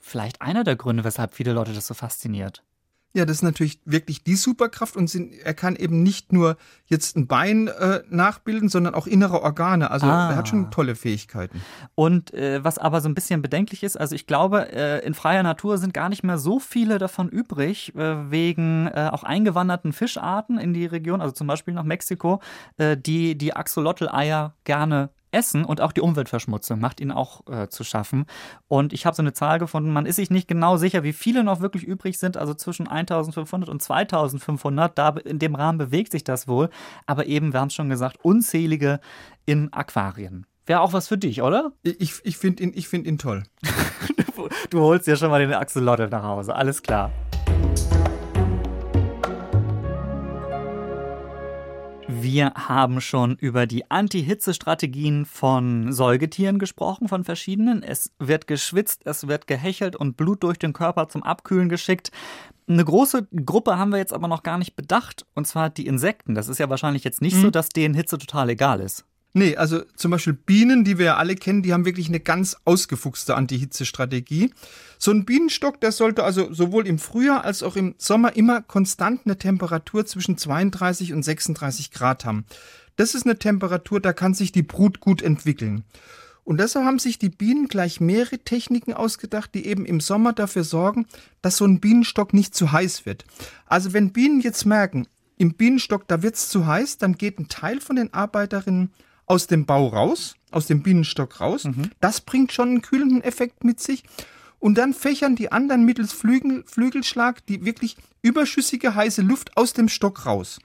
vielleicht 0.00 0.42
einer 0.42 0.64
der 0.64 0.76
Gründe, 0.76 1.04
weshalb 1.04 1.34
viele 1.34 1.52
Leute 1.52 1.72
das 1.72 1.86
so 1.86 1.94
fasziniert. 1.94 2.62
Ja, 3.14 3.24
das 3.24 3.38
ist 3.38 3.42
natürlich 3.42 3.80
wirklich 3.86 4.22
die 4.22 4.36
Superkraft 4.36 4.94
und 4.94 5.08
sind, 5.08 5.32
er 5.32 5.54
kann 5.54 5.76
eben 5.76 6.02
nicht 6.02 6.32
nur 6.32 6.58
jetzt 6.84 7.16
ein 7.16 7.26
Bein 7.26 7.68
äh, 7.68 8.02
nachbilden, 8.10 8.68
sondern 8.68 8.94
auch 8.94 9.06
innere 9.06 9.42
Organe. 9.42 9.90
Also 9.90 10.06
ah. 10.06 10.30
er 10.30 10.36
hat 10.36 10.48
schon 10.48 10.70
tolle 10.70 10.94
Fähigkeiten. 10.94 11.62
Und 11.94 12.34
äh, 12.34 12.62
was 12.62 12.76
aber 12.76 13.00
so 13.00 13.08
ein 13.08 13.14
bisschen 13.14 13.40
bedenklich 13.40 13.82
ist, 13.82 13.98
also 13.98 14.14
ich 14.14 14.26
glaube, 14.26 14.70
äh, 14.72 15.04
in 15.06 15.14
freier 15.14 15.42
Natur 15.42 15.78
sind 15.78 15.94
gar 15.94 16.10
nicht 16.10 16.22
mehr 16.22 16.36
so 16.36 16.58
viele 16.60 16.98
davon 16.98 17.30
übrig, 17.30 17.94
äh, 17.96 18.30
wegen 18.30 18.88
äh, 18.88 19.08
auch 19.10 19.24
eingewanderten 19.24 19.94
Fischarten 19.94 20.58
in 20.58 20.74
die 20.74 20.86
Region, 20.86 21.22
also 21.22 21.32
zum 21.32 21.46
Beispiel 21.46 21.72
nach 21.72 21.84
Mexiko, 21.84 22.42
äh, 22.76 22.96
die 22.96 23.38
die 23.38 23.56
Axolotl-Eier 23.56 24.54
gerne 24.64 25.10
Essen 25.30 25.64
und 25.64 25.80
auch 25.80 25.92
die 25.92 26.00
Umweltverschmutzung 26.00 26.80
macht 26.80 27.00
ihnen 27.00 27.12
auch 27.12 27.46
äh, 27.48 27.68
zu 27.68 27.84
schaffen. 27.84 28.26
Und 28.68 28.92
ich 28.92 29.06
habe 29.06 29.16
so 29.16 29.22
eine 29.22 29.32
Zahl 29.32 29.58
gefunden, 29.58 29.92
man 29.92 30.06
ist 30.06 30.16
sich 30.16 30.30
nicht 30.30 30.48
genau 30.48 30.76
sicher, 30.76 31.02
wie 31.02 31.12
viele 31.12 31.44
noch 31.44 31.60
wirklich 31.60 31.84
übrig 31.84 32.18
sind, 32.18 32.36
also 32.36 32.54
zwischen 32.54 32.88
1500 32.88 33.68
und 33.68 33.82
2500, 33.82 34.96
da 34.98 35.10
in 35.24 35.38
dem 35.38 35.54
Rahmen 35.54 35.78
bewegt 35.78 36.12
sich 36.12 36.24
das 36.24 36.48
wohl. 36.48 36.70
Aber 37.06 37.26
eben, 37.26 37.52
wir 37.52 37.60
haben 37.60 37.68
es 37.68 37.74
schon 37.74 37.88
gesagt, 37.88 38.18
unzählige 38.22 39.00
in 39.46 39.72
Aquarien. 39.72 40.46
Wäre 40.66 40.80
auch 40.80 40.92
was 40.92 41.08
für 41.08 41.16
dich, 41.16 41.40
oder? 41.40 41.72
Ich, 41.82 42.20
ich 42.24 42.36
finde 42.36 42.62
ihn, 42.62 42.72
find 42.82 43.06
ihn 43.06 43.16
toll. 43.16 43.44
du, 44.70 44.80
holst 44.80 45.06
dir 45.06 45.16
schon 45.16 45.30
mal 45.30 45.40
den 45.40 45.54
Axolotl 45.54 46.08
nach 46.08 46.22
Hause, 46.22 46.54
alles 46.54 46.82
klar. 46.82 47.10
Wir 52.22 52.52
haben 52.54 53.00
schon 53.00 53.36
über 53.36 53.66
die 53.66 53.90
Anti-Hitze-Strategien 53.90 55.24
von 55.24 55.92
Säugetieren 55.92 56.58
gesprochen, 56.58 57.08
von 57.08 57.22
verschiedenen. 57.22 57.82
Es 57.82 58.12
wird 58.18 58.46
geschwitzt, 58.46 59.02
es 59.04 59.28
wird 59.28 59.46
gehechelt 59.46 59.94
und 59.94 60.16
Blut 60.16 60.42
durch 60.42 60.58
den 60.58 60.72
Körper 60.72 61.08
zum 61.08 61.22
Abkühlen 61.22 61.68
geschickt. 61.68 62.10
Eine 62.68 62.84
große 62.84 63.28
Gruppe 63.46 63.78
haben 63.78 63.90
wir 63.92 63.98
jetzt 63.98 64.12
aber 64.12 64.28
noch 64.28 64.42
gar 64.42 64.58
nicht 64.58 64.74
bedacht, 64.74 65.26
und 65.34 65.46
zwar 65.46 65.70
die 65.70 65.86
Insekten. 65.86 66.34
Das 66.34 66.48
ist 66.48 66.58
ja 66.58 66.68
wahrscheinlich 66.68 67.04
jetzt 67.04 67.22
nicht 67.22 67.36
mhm. 67.36 67.42
so, 67.42 67.50
dass 67.50 67.68
denen 67.68 67.94
Hitze 67.94 68.18
total 68.18 68.50
egal 68.50 68.80
ist. 68.80 69.04
Nee, 69.34 69.56
also 69.56 69.82
zum 69.94 70.10
Beispiel 70.10 70.32
Bienen, 70.32 70.84
die 70.84 70.98
wir 70.98 71.06
ja 71.06 71.16
alle 71.16 71.34
kennen, 71.34 71.62
die 71.62 71.72
haben 71.72 71.84
wirklich 71.84 72.08
eine 72.08 72.20
ganz 72.20 72.56
ausgefuchste 72.64 73.36
Anti-Hitze-Strategie. 73.36 74.52
So 74.98 75.10
ein 75.10 75.26
Bienenstock, 75.26 75.80
der 75.80 75.92
sollte 75.92 76.24
also 76.24 76.52
sowohl 76.52 76.86
im 76.86 76.98
Frühjahr 76.98 77.44
als 77.44 77.62
auch 77.62 77.76
im 77.76 77.94
Sommer 77.98 78.34
immer 78.36 78.62
konstant 78.62 79.22
eine 79.26 79.38
Temperatur 79.38 80.06
zwischen 80.06 80.38
32 80.38 81.12
und 81.12 81.22
36 81.22 81.90
Grad 81.90 82.24
haben. 82.24 82.46
Das 82.96 83.14
ist 83.14 83.26
eine 83.26 83.38
Temperatur, 83.38 84.00
da 84.00 84.12
kann 84.12 84.34
sich 84.34 84.50
die 84.50 84.62
Brut 84.62 85.00
gut 85.00 85.22
entwickeln. 85.22 85.84
Und 86.42 86.58
deshalb 86.58 86.86
haben 86.86 86.98
sich 86.98 87.18
die 87.18 87.28
Bienen 87.28 87.68
gleich 87.68 88.00
mehrere 88.00 88.38
Techniken 88.38 88.94
ausgedacht, 88.94 89.54
die 89.54 89.66
eben 89.66 89.84
im 89.84 90.00
Sommer 90.00 90.32
dafür 90.32 90.64
sorgen, 90.64 91.06
dass 91.42 91.58
so 91.58 91.66
ein 91.66 91.78
Bienenstock 91.78 92.32
nicht 92.32 92.54
zu 92.54 92.72
heiß 92.72 93.04
wird. 93.04 93.26
Also 93.66 93.92
wenn 93.92 94.14
Bienen 94.14 94.40
jetzt 94.40 94.64
merken, 94.64 95.06
im 95.36 95.52
Bienenstock, 95.52 96.08
da 96.08 96.22
wird's 96.22 96.48
zu 96.48 96.66
heiß, 96.66 96.96
dann 96.96 97.18
geht 97.18 97.38
ein 97.38 97.48
Teil 97.48 97.82
von 97.82 97.96
den 97.96 98.14
Arbeiterinnen 98.14 98.90
aus 99.28 99.46
dem 99.46 99.66
Bau 99.66 99.88
raus, 99.88 100.36
aus 100.50 100.66
dem 100.66 100.82
Bienenstock 100.82 101.40
raus. 101.40 101.64
Mhm. 101.64 101.90
Das 102.00 102.20
bringt 102.20 102.52
schon 102.52 102.68
einen 102.68 102.82
kühlenden 102.82 103.22
Effekt 103.22 103.64
mit 103.64 103.80
sich. 103.80 104.02
Und 104.58 104.76
dann 104.76 104.92
fächern 104.92 105.36
die 105.36 105.52
anderen 105.52 105.84
mittels 105.84 106.12
Flügel, 106.12 106.64
Flügelschlag 106.66 107.46
die 107.46 107.64
wirklich 107.64 107.96
überschüssige 108.22 108.94
heiße 108.94 109.22
Luft 109.22 109.56
aus 109.56 109.72
dem 109.72 109.88
Stock 109.88 110.26
raus. 110.26 110.58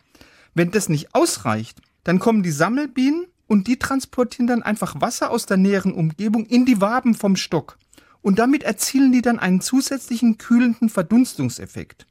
Wenn 0.56 0.72
das 0.72 0.90
nicht 0.90 1.14
ausreicht, 1.14 1.80
dann 2.04 2.20
kommen 2.20 2.44
die 2.44 2.52
Sammelbienen 2.52 3.28
und 3.48 3.68
die 3.68 3.78
transportieren 3.78 4.48
dann 4.48 4.64
einfach 4.64 5.00
Wasser 5.00 5.30
aus 5.30 5.46
der 5.46 5.58
näheren 5.58 5.94
Umgebung 5.94 6.46
in 6.46 6.66
die 6.66 6.82
Waben 6.82 7.14
vom 7.14 7.36
Stock. 7.36 7.78
Und 8.22 8.40
damit 8.40 8.64
erzielen 8.64 9.12
die 9.12 9.22
dann 9.22 9.38
einen 9.38 9.62
zusätzlichen 9.62 10.38
kühlenden 10.38 10.90
Verdunstungseffekt. 10.90 12.08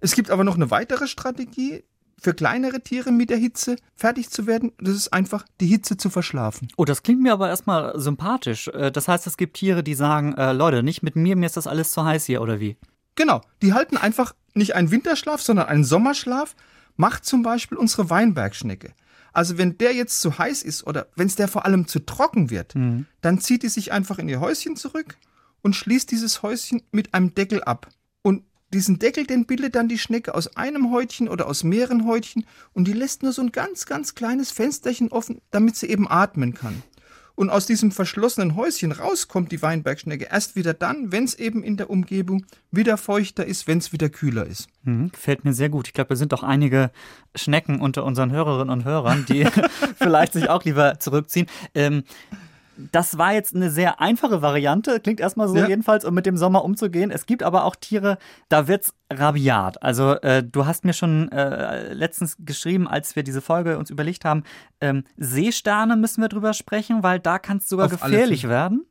Es 0.00 0.14
gibt 0.14 0.30
aber 0.30 0.42
noch 0.42 0.56
eine 0.56 0.70
weitere 0.70 1.06
Strategie, 1.06 1.84
für 2.22 2.34
kleinere 2.34 2.80
Tiere 2.80 3.10
mit 3.10 3.30
der 3.30 3.36
Hitze 3.36 3.76
fertig 3.96 4.30
zu 4.30 4.46
werden. 4.46 4.72
Das 4.80 4.94
ist 4.94 5.12
einfach, 5.12 5.44
die 5.60 5.66
Hitze 5.66 5.96
zu 5.96 6.08
verschlafen. 6.08 6.68
Oh, 6.76 6.84
das 6.84 7.02
klingt 7.02 7.20
mir 7.20 7.32
aber 7.32 7.48
erstmal 7.48 7.98
sympathisch. 7.98 8.68
Äh, 8.68 8.92
das 8.92 9.08
heißt, 9.08 9.26
es 9.26 9.36
gibt 9.36 9.56
Tiere, 9.56 9.82
die 9.82 9.94
sagen, 9.94 10.34
äh, 10.34 10.52
Leute, 10.52 10.82
nicht 10.82 11.02
mit 11.02 11.16
mir, 11.16 11.36
mir 11.36 11.46
ist 11.46 11.56
das 11.56 11.66
alles 11.66 11.90
zu 11.90 12.04
heiß 12.04 12.26
hier, 12.26 12.40
oder 12.40 12.60
wie? 12.60 12.76
Genau, 13.16 13.42
die 13.60 13.74
halten 13.74 13.96
einfach 13.96 14.34
nicht 14.54 14.74
einen 14.74 14.90
Winterschlaf, 14.90 15.42
sondern 15.42 15.66
einen 15.66 15.84
Sommerschlaf. 15.84 16.54
Macht 16.96 17.24
zum 17.24 17.42
Beispiel 17.42 17.78
unsere 17.78 18.10
Weinbergschnecke. 18.10 18.92
Also 19.32 19.56
wenn 19.58 19.78
der 19.78 19.94
jetzt 19.94 20.20
zu 20.20 20.38
heiß 20.38 20.62
ist 20.62 20.86
oder 20.86 21.08
wenn 21.16 21.26
es 21.26 21.36
der 21.36 21.48
vor 21.48 21.64
allem 21.64 21.88
zu 21.88 22.00
trocken 22.00 22.50
wird, 22.50 22.74
mhm. 22.74 23.06
dann 23.22 23.40
zieht 23.40 23.62
die 23.62 23.68
sich 23.68 23.92
einfach 23.92 24.18
in 24.18 24.28
ihr 24.28 24.40
Häuschen 24.40 24.76
zurück 24.76 25.16
und 25.62 25.74
schließt 25.74 26.10
dieses 26.10 26.42
Häuschen 26.42 26.82
mit 26.92 27.14
einem 27.14 27.34
Deckel 27.34 27.64
ab. 27.64 27.88
Diesen 28.72 28.98
Deckel, 28.98 29.26
den 29.26 29.44
bildet 29.44 29.74
dann 29.74 29.88
die 29.88 29.98
Schnecke 29.98 30.34
aus 30.34 30.56
einem 30.56 30.90
Häutchen 30.90 31.28
oder 31.28 31.46
aus 31.46 31.62
mehreren 31.62 32.06
Häutchen 32.06 32.46
und 32.72 32.88
die 32.88 32.92
lässt 32.92 33.22
nur 33.22 33.32
so 33.32 33.42
ein 33.42 33.52
ganz, 33.52 33.86
ganz 33.86 34.14
kleines 34.14 34.50
Fensterchen 34.50 35.12
offen, 35.12 35.40
damit 35.50 35.76
sie 35.76 35.88
eben 35.88 36.10
atmen 36.10 36.54
kann. 36.54 36.82
Und 37.34 37.50
aus 37.50 37.66
diesem 37.66 37.92
verschlossenen 37.92 38.56
Häuschen 38.56 38.92
rauskommt 38.92 39.52
die 39.52 39.62
Weinbergschnecke 39.62 40.28
erst 40.30 40.54
wieder 40.54 40.74
dann, 40.74 41.12
wenn 41.12 41.24
es 41.24 41.34
eben 41.34 41.62
in 41.62 41.76
der 41.76 41.88
Umgebung 41.88 42.44
wieder 42.70 42.98
feuchter 42.98 43.44
ist, 43.46 43.66
wenn 43.66 43.78
es 43.78 43.92
wieder 43.92 44.10
kühler 44.10 44.46
ist. 44.46 44.68
Mhm, 44.82 45.10
gefällt 45.12 45.44
mir 45.44 45.54
sehr 45.54 45.70
gut. 45.70 45.88
Ich 45.88 45.94
glaube, 45.94 46.08
da 46.08 46.16
sind 46.16 46.32
doch 46.32 46.42
einige 46.42 46.90
Schnecken 47.34 47.80
unter 47.80 48.04
unseren 48.04 48.30
Hörerinnen 48.30 48.70
und 48.70 48.84
Hörern, 48.84 49.24
die 49.26 49.46
vielleicht 49.96 50.34
sich 50.34 50.50
auch 50.50 50.64
lieber 50.64 50.98
zurückziehen. 51.00 51.46
Ähm, 51.74 52.04
das 52.90 53.18
war 53.18 53.32
jetzt 53.32 53.54
eine 53.54 53.70
sehr 53.70 54.00
einfache 54.00 54.42
Variante, 54.42 55.00
klingt 55.00 55.20
erstmal 55.20 55.48
so 55.48 55.56
ja. 55.56 55.68
jedenfalls, 55.68 56.04
um 56.04 56.14
mit 56.14 56.26
dem 56.26 56.36
Sommer 56.36 56.64
umzugehen. 56.64 57.10
Es 57.10 57.26
gibt 57.26 57.42
aber 57.42 57.64
auch 57.64 57.76
Tiere, 57.76 58.18
da 58.48 58.66
wird's 58.68 58.94
rabiat. 59.12 59.82
Also 59.82 60.14
äh, 60.20 60.42
du 60.42 60.66
hast 60.66 60.84
mir 60.84 60.92
schon 60.92 61.30
äh, 61.30 61.92
letztens 61.92 62.36
geschrieben, 62.40 62.88
als 62.88 63.14
wir 63.14 63.22
diese 63.22 63.40
Folge 63.40 63.78
uns 63.78 63.90
überlegt 63.90 64.24
haben, 64.24 64.44
ähm, 64.80 65.04
Seesterne 65.16 65.96
müssen 65.96 66.22
wir 66.22 66.28
drüber 66.28 66.54
sprechen, 66.54 67.02
weil 67.02 67.20
da 67.20 67.38
kann 67.38 67.58
es 67.58 67.68
sogar 67.68 67.86
Auf 67.86 67.92
gefährlich 67.92 68.48
werden. 68.48 68.86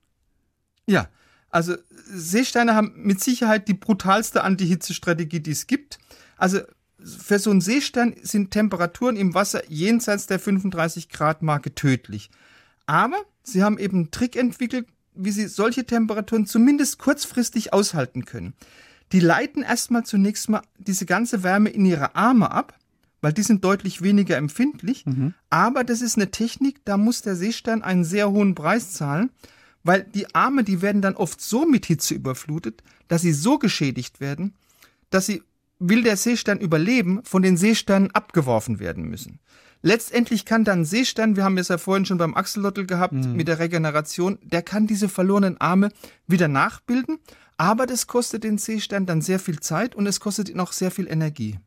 Ja, 0.86 1.08
also 1.50 1.76
Seesterne 1.90 2.76
haben 2.76 2.94
mit 2.96 3.22
Sicherheit 3.22 3.68
die 3.68 3.74
brutalste 3.74 4.44
Anti-Hitze-Strategie, 4.44 5.42
die 5.42 5.52
es 5.52 5.68
gibt. 5.68 6.00
Also 6.38 6.60
für 7.04 7.40
so 7.40 7.50
einen 7.50 7.62
Seestern 7.62 8.16
sind 8.22 8.52
Temperaturen 8.52 9.16
im 9.16 9.34
Wasser 9.34 9.64
jenseits 9.70 10.28
der 10.28 10.40
35 10.40 11.10
Grad 11.10 11.42
Marke 11.42 11.74
tödlich. 11.76 12.30
Aber 12.86 13.18
sie 13.44 13.64
haben 13.64 13.78
eben 13.78 13.98
einen 13.98 14.12
Trick 14.12 14.36
entwickelt, 14.36 14.88
wie 15.14 15.32
sie 15.32 15.48
solche 15.48 15.86
Temperaturen 15.86 16.46
zumindest 16.46 17.00
kurzfristig 17.00 17.74
aushalten 17.74 18.26
können. 18.26 18.54
Die 19.12 19.20
leiten 19.20 19.64
erstmal 19.64 20.06
zunächst 20.06 20.50
mal 20.50 20.62
diese 20.78 21.06
ganze 21.06 21.44
Wärme 21.44 21.70
in 21.70 21.86
ihre 21.86 22.16
Arme 22.16 22.52
ab, 22.52 22.78
weil 23.22 23.34
die 23.34 23.44
sind 23.44 23.64
deutlich 23.64 24.02
weniger 24.02 24.38
empfindlich. 24.38 25.06
Mhm. 25.06 25.34
Aber 25.50 25.84
das 25.84 26.02
ist 26.02 26.16
eine 26.16 26.32
Technik, 26.32 26.84
da 26.86 26.98
muss 26.98 27.22
der 27.22 27.36
Seestern 27.36 27.84
einen 27.84 28.04
sehr 28.04 28.32
hohen 28.32 28.56
Preis 28.56 28.94
zahlen, 28.94 29.30
weil 29.84 30.04
die 30.04 30.34
Arme, 30.34 30.64
die 30.64 30.82
werden 30.82 31.02
dann 31.02 31.16
oft 31.16 31.42
so 31.42 31.66
mit 31.66 31.86
Hitze 31.86 32.14
überflutet, 32.14 32.84
dass 33.08 33.22
sie 33.22 33.34
so 33.34 33.60
geschädigt 33.60 34.20
werden, 34.20 34.54
dass 35.10 35.26
sie, 35.26 35.44
will 35.80 36.04
der 36.04 36.16
Seestern 36.18 36.60
überleben, 36.60 37.22
von 37.24 37.42
den 37.42 37.58
Seesternen 37.58 38.12
abgeworfen 38.12 38.80
werden 38.80 39.10
müssen. 39.10 39.40
Letztendlich 39.82 40.46
kann 40.46 40.64
dann 40.64 40.86
Seestern, 40.86 41.36
wir 41.36 41.44
haben 41.44 41.58
es 41.58 41.70
ja 41.70 41.78
vorhin 41.78 42.06
schon 42.06 42.18
beim 42.18 42.36
Axolotl 42.36 42.86
gehabt, 42.86 43.14
mhm. 43.14 43.36
mit 43.36 43.48
der 43.48 43.60
Regeneration, 43.60 44.38
der 44.44 44.62
kann 44.62 44.86
diese 44.88 45.10
verlorenen 45.10 45.60
Arme 45.60 45.90
wieder 46.28 46.48
nachbilden, 46.48 47.18
aber 47.58 47.86
das 47.86 48.08
kostet 48.08 48.44
den 48.44 48.58
Seestern 48.58 49.06
dann 49.06 49.22
sehr 49.22 49.40
viel 49.40 49.60
Zeit 49.60 49.96
und 49.96 50.06
es 50.06 50.20
kostet 50.20 50.50
ihn 50.50 50.60
auch 50.60 50.72
sehr 50.72 50.92
viel 50.92 51.08
Energie. 51.08 51.58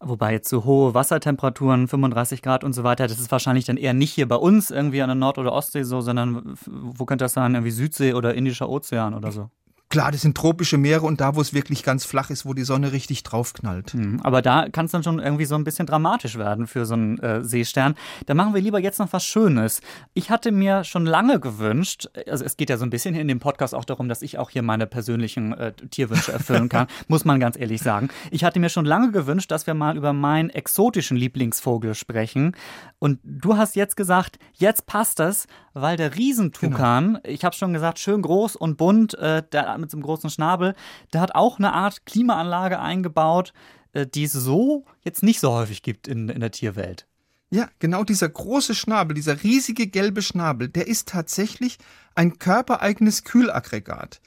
Wobei 0.00 0.32
jetzt 0.32 0.48
so 0.48 0.64
hohe 0.64 0.94
Wassertemperaturen, 0.94 1.88
35 1.88 2.42
Grad 2.42 2.64
und 2.64 2.72
so 2.72 2.84
weiter, 2.84 3.06
das 3.06 3.18
ist 3.18 3.30
wahrscheinlich 3.32 3.64
dann 3.64 3.76
eher 3.76 3.94
nicht 3.94 4.12
hier 4.12 4.28
bei 4.28 4.36
uns 4.36 4.70
irgendwie 4.70 5.02
an 5.02 5.08
der 5.08 5.14
Nord- 5.14 5.38
oder 5.38 5.52
Ostsee 5.52 5.82
so, 5.82 6.00
sondern 6.00 6.56
wo 6.66 7.04
könnte 7.04 7.24
das 7.24 7.32
sein? 7.32 7.54
Irgendwie 7.54 7.70
Südsee 7.70 8.14
oder 8.14 8.34
Indischer 8.34 8.68
Ozean 8.68 9.14
oder 9.14 9.32
so? 9.32 9.50
Klar, 9.96 10.12
das 10.12 10.20
sind 10.20 10.36
tropische 10.36 10.76
Meere 10.76 11.06
und 11.06 11.22
da, 11.22 11.36
wo 11.36 11.40
es 11.40 11.54
wirklich 11.54 11.82
ganz 11.82 12.04
flach 12.04 12.28
ist, 12.28 12.44
wo 12.44 12.52
die 12.52 12.64
Sonne 12.64 12.92
richtig 12.92 13.22
draufknallt. 13.22 13.94
Mhm, 13.94 14.20
aber 14.22 14.42
da 14.42 14.68
kann 14.68 14.84
es 14.84 14.92
dann 14.92 15.02
schon 15.02 15.20
irgendwie 15.20 15.46
so 15.46 15.54
ein 15.54 15.64
bisschen 15.64 15.86
dramatisch 15.86 16.36
werden 16.36 16.66
für 16.66 16.84
so 16.84 16.92
einen 16.92 17.18
äh, 17.20 17.42
Seestern. 17.42 17.94
Da 18.26 18.34
machen 18.34 18.52
wir 18.52 18.60
lieber 18.60 18.78
jetzt 18.78 18.98
noch 18.98 19.10
was 19.14 19.24
Schönes. 19.24 19.80
Ich 20.12 20.28
hatte 20.28 20.52
mir 20.52 20.84
schon 20.84 21.06
lange 21.06 21.40
gewünscht, 21.40 22.10
also 22.28 22.44
es 22.44 22.58
geht 22.58 22.68
ja 22.68 22.76
so 22.76 22.84
ein 22.84 22.90
bisschen 22.90 23.14
in 23.14 23.26
dem 23.26 23.38
Podcast 23.38 23.74
auch 23.74 23.86
darum, 23.86 24.10
dass 24.10 24.20
ich 24.20 24.36
auch 24.36 24.50
hier 24.50 24.60
meine 24.60 24.86
persönlichen 24.86 25.54
äh, 25.54 25.72
Tierwünsche 25.72 26.30
erfüllen 26.30 26.68
kann, 26.68 26.88
muss 27.08 27.24
man 27.24 27.40
ganz 27.40 27.58
ehrlich 27.58 27.80
sagen. 27.80 28.10
Ich 28.30 28.44
hatte 28.44 28.60
mir 28.60 28.68
schon 28.68 28.84
lange 28.84 29.12
gewünscht, 29.12 29.50
dass 29.50 29.66
wir 29.66 29.72
mal 29.72 29.96
über 29.96 30.12
meinen 30.12 30.50
exotischen 30.50 31.16
Lieblingsvogel 31.16 31.94
sprechen. 31.94 32.54
Und 32.98 33.18
du 33.24 33.56
hast 33.56 33.76
jetzt 33.76 33.96
gesagt, 33.96 34.38
jetzt 34.58 34.84
passt 34.84 35.20
es, 35.20 35.46
weil 35.78 35.98
der 35.98 36.16
Riesentukan, 36.16 37.06
genau. 37.06 37.20
ich 37.24 37.44
habe 37.44 37.54
schon 37.54 37.74
gesagt, 37.74 37.98
schön 37.98 38.22
groß 38.22 38.56
und 38.56 38.78
bunt, 38.78 39.12
äh, 39.14 39.42
der, 39.52 39.76
mit 39.76 39.90
so 39.90 39.98
einem 39.98 40.04
großen 40.04 40.30
Schnabel, 40.30 40.74
der 41.12 41.20
hat 41.20 41.34
auch 41.34 41.58
eine 41.58 41.74
Art 41.74 42.06
Klimaanlage 42.06 42.80
eingebaut, 42.80 43.52
äh, 43.92 44.06
die 44.06 44.24
es 44.24 44.32
so 44.32 44.86
jetzt 45.02 45.22
nicht 45.22 45.38
so 45.38 45.52
häufig 45.52 45.82
gibt 45.82 46.08
in, 46.08 46.30
in 46.30 46.40
der 46.40 46.50
Tierwelt. 46.50 47.06
Ja, 47.50 47.68
genau 47.78 48.04
dieser 48.04 48.28
große 48.28 48.74
Schnabel, 48.74 49.14
dieser 49.14 49.42
riesige 49.42 49.86
gelbe 49.86 50.22
Schnabel, 50.22 50.68
der 50.68 50.86
ist 50.86 51.08
tatsächlich 51.08 51.76
ein 52.14 52.38
körpereigenes 52.38 53.24
Kühlaggregat. 53.24 54.22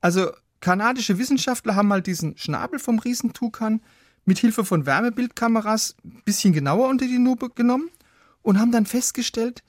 Also 0.00 0.30
kanadische 0.60 1.18
Wissenschaftler 1.18 1.76
haben 1.76 1.88
mal 1.88 2.00
diesen 2.00 2.38
Schnabel 2.38 2.78
vom 2.78 2.98
Riesentukan 2.98 3.82
mit 4.24 4.38
Hilfe 4.38 4.64
von 4.64 4.86
Wärmebildkameras 4.86 5.96
ein 6.02 6.22
bisschen 6.24 6.54
genauer 6.54 6.88
unter 6.88 7.06
die 7.06 7.18
Lupe 7.18 7.50
genommen 7.50 7.90
und 8.40 8.58
haben 8.58 8.72
dann 8.72 8.86
festgestellt, 8.86 9.62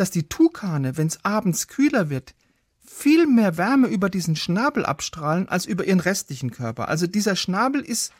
dass 0.00 0.10
die 0.10 0.30
Tukane, 0.30 0.96
wenn 0.96 1.08
es 1.08 1.22
abends 1.26 1.68
kühler 1.68 2.08
wird, 2.08 2.34
viel 2.82 3.26
mehr 3.26 3.58
Wärme 3.58 3.86
über 3.86 4.08
diesen 4.08 4.34
Schnabel 4.34 4.86
abstrahlen 4.86 5.46
als 5.46 5.66
über 5.66 5.84
ihren 5.84 6.00
restlichen 6.00 6.50
Körper. 6.50 6.88
Also 6.88 7.06
dieser 7.06 7.36
Schnabel 7.36 7.82
ist 7.82 8.10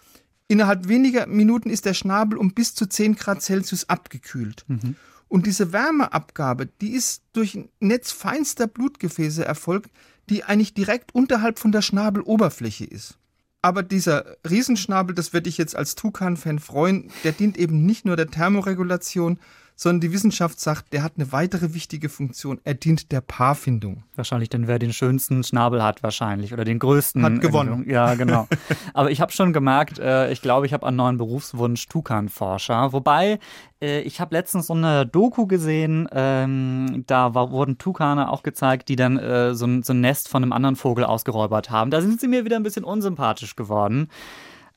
innerhalb 0.47 0.88
weniger 0.88 1.27
Minuten 1.27 1.71
ist 1.71 1.87
der 1.87 1.95
Schnabel 1.95 2.37
um 2.37 2.53
bis 2.53 2.75
zu 2.75 2.85
10 2.85 3.16
Grad 3.16 3.40
Celsius 3.40 3.88
abgekühlt. 3.88 4.66
Mhm. 4.69 4.97
Und 5.29 5.47
diese 5.47 5.73
Wärmeabgabe, 5.73 6.66
die 6.66 6.90
ist 6.90 7.23
durch 7.33 7.55
ein 7.55 7.71
Netz 7.81 8.12
feinster 8.12 8.66
Blutgefäße 8.66 9.43
erfolgt, 9.43 9.90
die 10.29 10.45
eigentlich 10.45 10.75
direkt 10.75 11.14
unterhalb 11.14 11.59
von 11.59 11.73
der 11.73 11.81
Schnabeloberfläche 11.81 12.85
ist. 12.85 13.16
Aber 13.62 13.83
dieser 13.83 14.37
Riesenschnabel, 14.47 15.14
das 15.14 15.33
werde 15.33 15.49
ich 15.49 15.57
jetzt 15.57 15.77
als 15.77 15.95
Tukan-Fan 15.95 16.59
freuen, 16.59 17.11
der 17.25 17.33
dient 17.33 17.57
eben 17.57 17.87
nicht 17.87 18.05
nur 18.05 18.16
der 18.16 18.29
Thermoregulation, 18.29 19.38
sondern 19.83 20.03
die 20.03 20.12
Wissenschaft 20.12 20.61
sagt, 20.61 20.93
der 20.93 21.03
hat 21.03 21.14
eine 21.16 21.33
weitere 21.33 21.73
wichtige 21.73 22.11
Funktion. 22.11 22.61
Er 22.64 22.75
dient 22.75 23.12
der 23.12 23.23
Paarfindung. 23.23 24.03
Wahrscheinlich 24.14 24.51
denn 24.51 24.66
wer 24.66 24.79
den 24.79 24.93
schönsten 24.93 25.43
Schnabel 25.43 25.83
hat, 25.83 26.03
wahrscheinlich. 26.03 26.53
Oder 26.53 26.64
den 26.64 26.79
größten. 26.79 27.23
Hat 27.23 27.40
gewonnen. 27.40 27.88
Ja, 27.88 28.14
genau. 28.14 28.47
Aber 28.93 29.11
ich 29.11 29.23
habe 29.23 29.33
schon 29.33 29.55
gemerkt, 29.55 29.99
äh, 29.99 30.31
ich 30.33 30.43
glaube, 30.43 30.66
ich 30.66 30.75
habe 30.75 30.87
einen 30.87 30.99
neuen 30.99 31.16
Berufswunsch, 31.16 31.88
Tukan-Forscher. 31.88 32.93
Wobei, 32.93 33.38
äh, 33.81 34.01
ich 34.03 34.21
habe 34.21 34.35
letztens 34.35 34.66
so 34.66 34.75
eine 34.75 35.07
Doku 35.07 35.47
gesehen, 35.47 36.07
ähm, 36.12 37.05
da 37.07 37.35
war, 37.35 37.51
wurden 37.51 37.79
Tukane 37.79 38.31
auch 38.31 38.43
gezeigt, 38.43 38.90
die 38.90 38.97
dann 38.97 39.16
äh, 39.16 39.55
so, 39.55 39.64
ein, 39.64 39.83
so 39.83 39.95
ein 39.95 40.03
Nest 40.03 40.29
von 40.29 40.43
einem 40.43 40.53
anderen 40.53 40.77
Vogel 40.77 41.05
ausgeräubert 41.05 41.71
haben. 41.71 41.90
Da 41.90 42.03
sind 42.03 42.21
sie 42.21 42.29
mir 42.29 42.45
wieder 42.45 42.57
ein 42.57 42.64
bisschen 42.64 42.85
unsympathisch 42.85 43.57
geworden. 43.57 44.09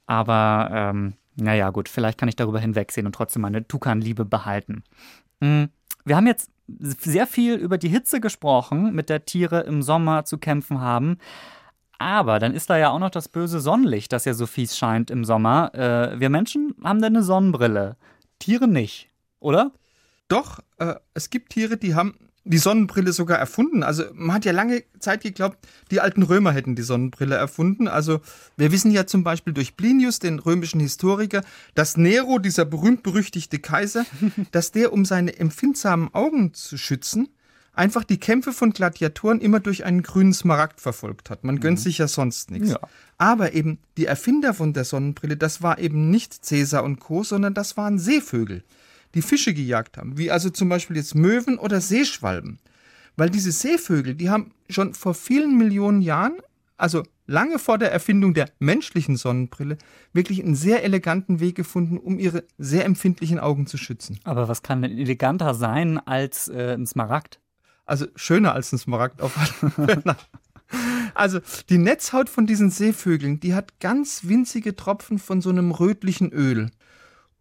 Aber 0.05 0.69
ähm, 0.71 1.13
naja, 1.35 1.69
gut, 1.69 1.89
vielleicht 1.89 2.17
kann 2.17 2.29
ich 2.29 2.35
darüber 2.35 2.59
hinwegsehen 2.59 3.05
und 3.05 3.13
trotzdem 3.13 3.41
meine 3.41 3.67
Tukan-Liebe 3.67 4.25
behalten. 4.25 4.83
Hm, 5.41 5.69
wir 6.05 6.15
haben 6.15 6.27
jetzt 6.27 6.51
sehr 6.67 7.27
viel 7.27 7.55
über 7.55 7.77
die 7.77 7.89
Hitze 7.89 8.21
gesprochen, 8.21 8.93
mit 8.93 9.09
der 9.09 9.25
Tiere 9.25 9.61
im 9.61 9.81
Sommer 9.81 10.25
zu 10.25 10.37
kämpfen 10.37 10.79
haben. 10.79 11.17
Aber 11.99 12.39
dann 12.39 12.53
ist 12.53 12.69
da 12.69 12.77
ja 12.77 12.89
auch 12.89 12.99
noch 12.99 13.09
das 13.09 13.29
böse 13.29 13.59
Sonnenlicht, 13.59 14.11
das 14.11 14.25
ja 14.25 14.33
so 14.33 14.45
fies 14.45 14.77
scheint 14.77 15.11
im 15.11 15.25
Sommer. 15.25 15.73
Äh, 15.73 16.19
wir 16.19 16.29
Menschen 16.29 16.75
haben 16.83 17.01
da 17.01 17.07
eine 17.07 17.23
Sonnenbrille. 17.23 17.97
Tiere 18.39 18.67
nicht, 18.67 19.09
oder? 19.39 19.71
Doch, 20.27 20.59
äh, 20.79 20.95
es 21.13 21.29
gibt 21.29 21.51
Tiere, 21.51 21.77
die 21.77 21.95
haben 21.95 22.15
die 22.45 22.57
Sonnenbrille 22.57 23.13
sogar 23.13 23.37
erfunden. 23.37 23.83
Also 23.83 24.03
man 24.13 24.35
hat 24.35 24.45
ja 24.45 24.51
lange 24.51 24.83
Zeit 24.99 25.23
geglaubt, 25.23 25.57
die 25.91 26.01
alten 26.01 26.23
Römer 26.23 26.51
hätten 26.51 26.75
die 26.75 26.81
Sonnenbrille 26.81 27.35
erfunden. 27.35 27.87
Also 27.87 28.19
wir 28.57 28.71
wissen 28.71 28.91
ja 28.91 29.05
zum 29.07 29.23
Beispiel 29.23 29.53
durch 29.53 29.77
Plinius, 29.77 30.19
den 30.19 30.39
römischen 30.39 30.81
Historiker, 30.81 31.43
dass 31.73 31.95
Nero, 31.95 32.39
dieser 32.39 32.65
berühmt-berüchtigte 32.65 33.59
Kaiser, 33.59 34.05
dass 34.51 34.71
der, 34.71 34.91
um 34.91 35.05
seine 35.05 35.39
empfindsamen 35.39 36.13
Augen 36.13 36.53
zu 36.53 36.77
schützen, 36.77 37.29
einfach 37.73 38.03
die 38.03 38.19
Kämpfe 38.19 38.51
von 38.51 38.71
Gladiatoren 38.71 39.39
immer 39.39 39.59
durch 39.59 39.85
einen 39.85 40.03
grünen 40.03 40.33
Smaragd 40.33 40.81
verfolgt 40.81 41.29
hat. 41.29 41.43
Man 41.43 41.59
gönnt 41.59 41.79
mhm. 41.79 41.83
sich 41.83 41.97
ja 41.97 42.07
sonst 42.07 42.51
nichts. 42.51 42.71
Ja. 42.71 42.79
Aber 43.17 43.53
eben 43.53 43.79
die 43.97 44.05
Erfinder 44.05 44.53
von 44.53 44.73
der 44.73 44.83
Sonnenbrille, 44.83 45.37
das 45.37 45.61
war 45.61 45.79
eben 45.79 46.11
nicht 46.11 46.45
Cäsar 46.45 46.83
und 46.83 46.99
Co., 46.99 47.23
sondern 47.23 47.53
das 47.53 47.77
waren 47.77 47.99
Seevögel. 47.99 48.63
Die 49.13 49.21
Fische 49.21 49.53
gejagt 49.53 49.97
haben, 49.97 50.17
wie 50.17 50.31
also 50.31 50.49
zum 50.49 50.69
Beispiel 50.69 50.97
jetzt 50.97 51.15
Möwen 51.15 51.57
oder 51.57 51.81
Seeschwalben. 51.81 52.59
Weil 53.15 53.29
diese 53.29 53.51
Seevögel, 53.51 54.15
die 54.15 54.29
haben 54.29 54.51
schon 54.69 54.93
vor 54.93 55.13
vielen 55.13 55.57
Millionen 55.57 56.01
Jahren, 56.01 56.37
also 56.77 57.03
lange 57.27 57.59
vor 57.59 57.77
der 57.77 57.91
Erfindung 57.91 58.33
der 58.33 58.49
menschlichen 58.59 59.17
Sonnenbrille, 59.17 59.77
wirklich 60.13 60.43
einen 60.43 60.55
sehr 60.55 60.83
eleganten 60.83 61.39
Weg 61.39 61.55
gefunden, 61.55 61.97
um 61.97 62.17
ihre 62.17 62.43
sehr 62.57 62.85
empfindlichen 62.85 63.39
Augen 63.39 63.67
zu 63.67 63.77
schützen. 63.77 64.19
Aber 64.23 64.47
was 64.47 64.63
kann 64.63 64.81
denn 64.81 64.97
eleganter 64.97 65.53
sein 65.53 65.99
als 65.99 66.47
äh, 66.47 66.73
ein 66.73 66.87
Smaragd? 66.87 67.39
Also 67.85 68.07
schöner 68.15 68.53
als 68.53 68.71
ein 68.71 68.79
Smaragd 68.79 69.21
auf. 69.21 69.37
Also 71.13 71.39
die 71.69 71.77
Netzhaut 71.77 72.29
von 72.29 72.47
diesen 72.47 72.71
Seevögeln, 72.71 73.39
die 73.39 73.53
hat 73.53 73.79
ganz 73.79 74.21
winzige 74.23 74.75
Tropfen 74.75 75.19
von 75.19 75.41
so 75.41 75.49
einem 75.49 75.69
rötlichen 75.71 76.31
Öl. 76.31 76.71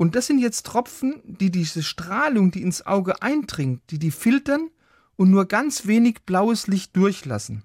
Und 0.03 0.17
das 0.17 0.27
sind 0.27 0.41
jetzt 0.41 0.67
Tropfen, 0.67 1.23
die 1.23 1.53
diese 1.53 1.81
Strahlung, 1.81 2.51
die 2.51 2.63
ins 2.63 2.85
Auge 2.85 3.23
eindringt, 3.23 3.83
die 3.91 4.01
die 4.01 4.11
filtern 4.11 4.69
und 5.15 5.31
nur 5.31 5.47
ganz 5.47 5.87
wenig 5.87 6.23
blaues 6.27 6.67
Licht 6.67 6.97
durchlassen. 6.97 7.63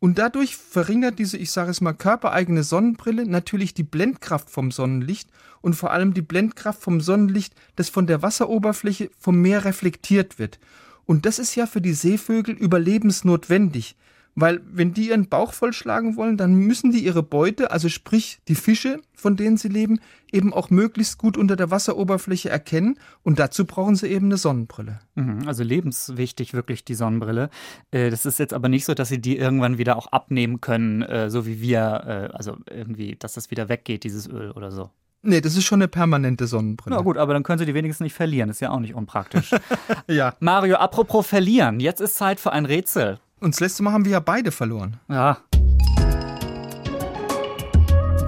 Und 0.00 0.18
dadurch 0.18 0.56
verringert 0.56 1.20
diese, 1.20 1.36
ich 1.38 1.52
sage 1.52 1.70
es 1.70 1.80
mal, 1.80 1.92
körpereigene 1.92 2.64
Sonnenbrille 2.64 3.24
natürlich 3.24 3.72
die 3.72 3.84
Blendkraft 3.84 4.50
vom 4.50 4.72
Sonnenlicht 4.72 5.30
und 5.60 5.74
vor 5.74 5.92
allem 5.92 6.12
die 6.12 6.22
Blendkraft 6.22 6.82
vom 6.82 7.00
Sonnenlicht, 7.00 7.54
das 7.76 7.88
von 7.88 8.08
der 8.08 8.20
Wasseroberfläche 8.20 9.12
vom 9.16 9.40
Meer 9.40 9.64
reflektiert 9.64 10.40
wird. 10.40 10.58
Und 11.06 11.24
das 11.24 11.38
ist 11.38 11.54
ja 11.54 11.66
für 11.66 11.80
die 11.80 11.94
Seevögel 11.94 12.56
überlebensnotwendig, 12.56 13.94
weil 14.34 14.60
wenn 14.64 14.94
die 14.94 15.08
ihren 15.08 15.28
Bauch 15.28 15.52
vollschlagen 15.52 16.16
wollen, 16.16 16.36
dann 16.36 16.54
müssen 16.54 16.92
die 16.92 17.04
ihre 17.04 17.22
Beute, 17.22 17.70
also 17.70 17.88
sprich 17.88 18.40
die 18.48 18.54
Fische, 18.54 19.00
von 19.14 19.36
denen 19.36 19.56
sie 19.56 19.68
leben, 19.68 20.00
eben 20.32 20.52
auch 20.52 20.70
möglichst 20.70 21.18
gut 21.18 21.36
unter 21.36 21.56
der 21.56 21.70
Wasseroberfläche 21.70 22.48
erkennen. 22.48 22.98
Und 23.22 23.38
dazu 23.38 23.64
brauchen 23.66 23.96
sie 23.96 24.08
eben 24.08 24.26
eine 24.26 24.36
Sonnenbrille. 24.36 25.00
Mhm, 25.14 25.46
also 25.46 25.62
lebenswichtig 25.62 26.54
wirklich 26.54 26.84
die 26.84 26.94
Sonnenbrille. 26.94 27.50
Äh, 27.90 28.10
das 28.10 28.26
ist 28.26 28.38
jetzt 28.38 28.54
aber 28.54 28.68
nicht 28.68 28.84
so, 28.84 28.94
dass 28.94 29.08
sie 29.08 29.20
die 29.20 29.36
irgendwann 29.36 29.78
wieder 29.78 29.96
auch 29.96 30.06
abnehmen 30.08 30.60
können, 30.60 31.02
äh, 31.02 31.30
so 31.30 31.46
wie 31.46 31.60
wir, 31.60 32.30
äh, 32.32 32.36
also 32.36 32.56
irgendwie, 32.70 33.16
dass 33.16 33.34
das 33.34 33.50
wieder 33.50 33.68
weggeht, 33.68 34.04
dieses 34.04 34.28
Öl 34.28 34.52
oder 34.52 34.70
so. 34.70 34.90
Nee, 35.22 35.42
das 35.42 35.54
ist 35.54 35.64
schon 35.64 35.82
eine 35.82 35.88
permanente 35.88 36.46
Sonnenbrille. 36.46 36.96
Na 36.96 37.02
gut, 37.02 37.18
aber 37.18 37.34
dann 37.34 37.42
können 37.42 37.58
sie 37.58 37.66
die 37.66 37.74
wenigstens 37.74 38.04
nicht 38.04 38.14
verlieren. 38.14 38.48
Ist 38.48 38.60
ja 38.60 38.70
auch 38.70 38.80
nicht 38.80 38.94
unpraktisch. 38.94 39.50
ja. 40.06 40.34
Mario, 40.40 40.76
apropos 40.76 41.26
verlieren. 41.26 41.78
Jetzt 41.78 42.00
ist 42.00 42.14
Zeit 42.14 42.40
für 42.40 42.52
ein 42.52 42.64
Rätsel. 42.64 43.18
Und 43.40 43.54
das 43.54 43.60
letzte 43.60 43.82
Mal 43.82 43.92
haben 43.92 44.04
wir 44.04 44.12
ja 44.12 44.20
beide 44.20 44.52
verloren. 44.52 45.00
Ja. 45.08 45.38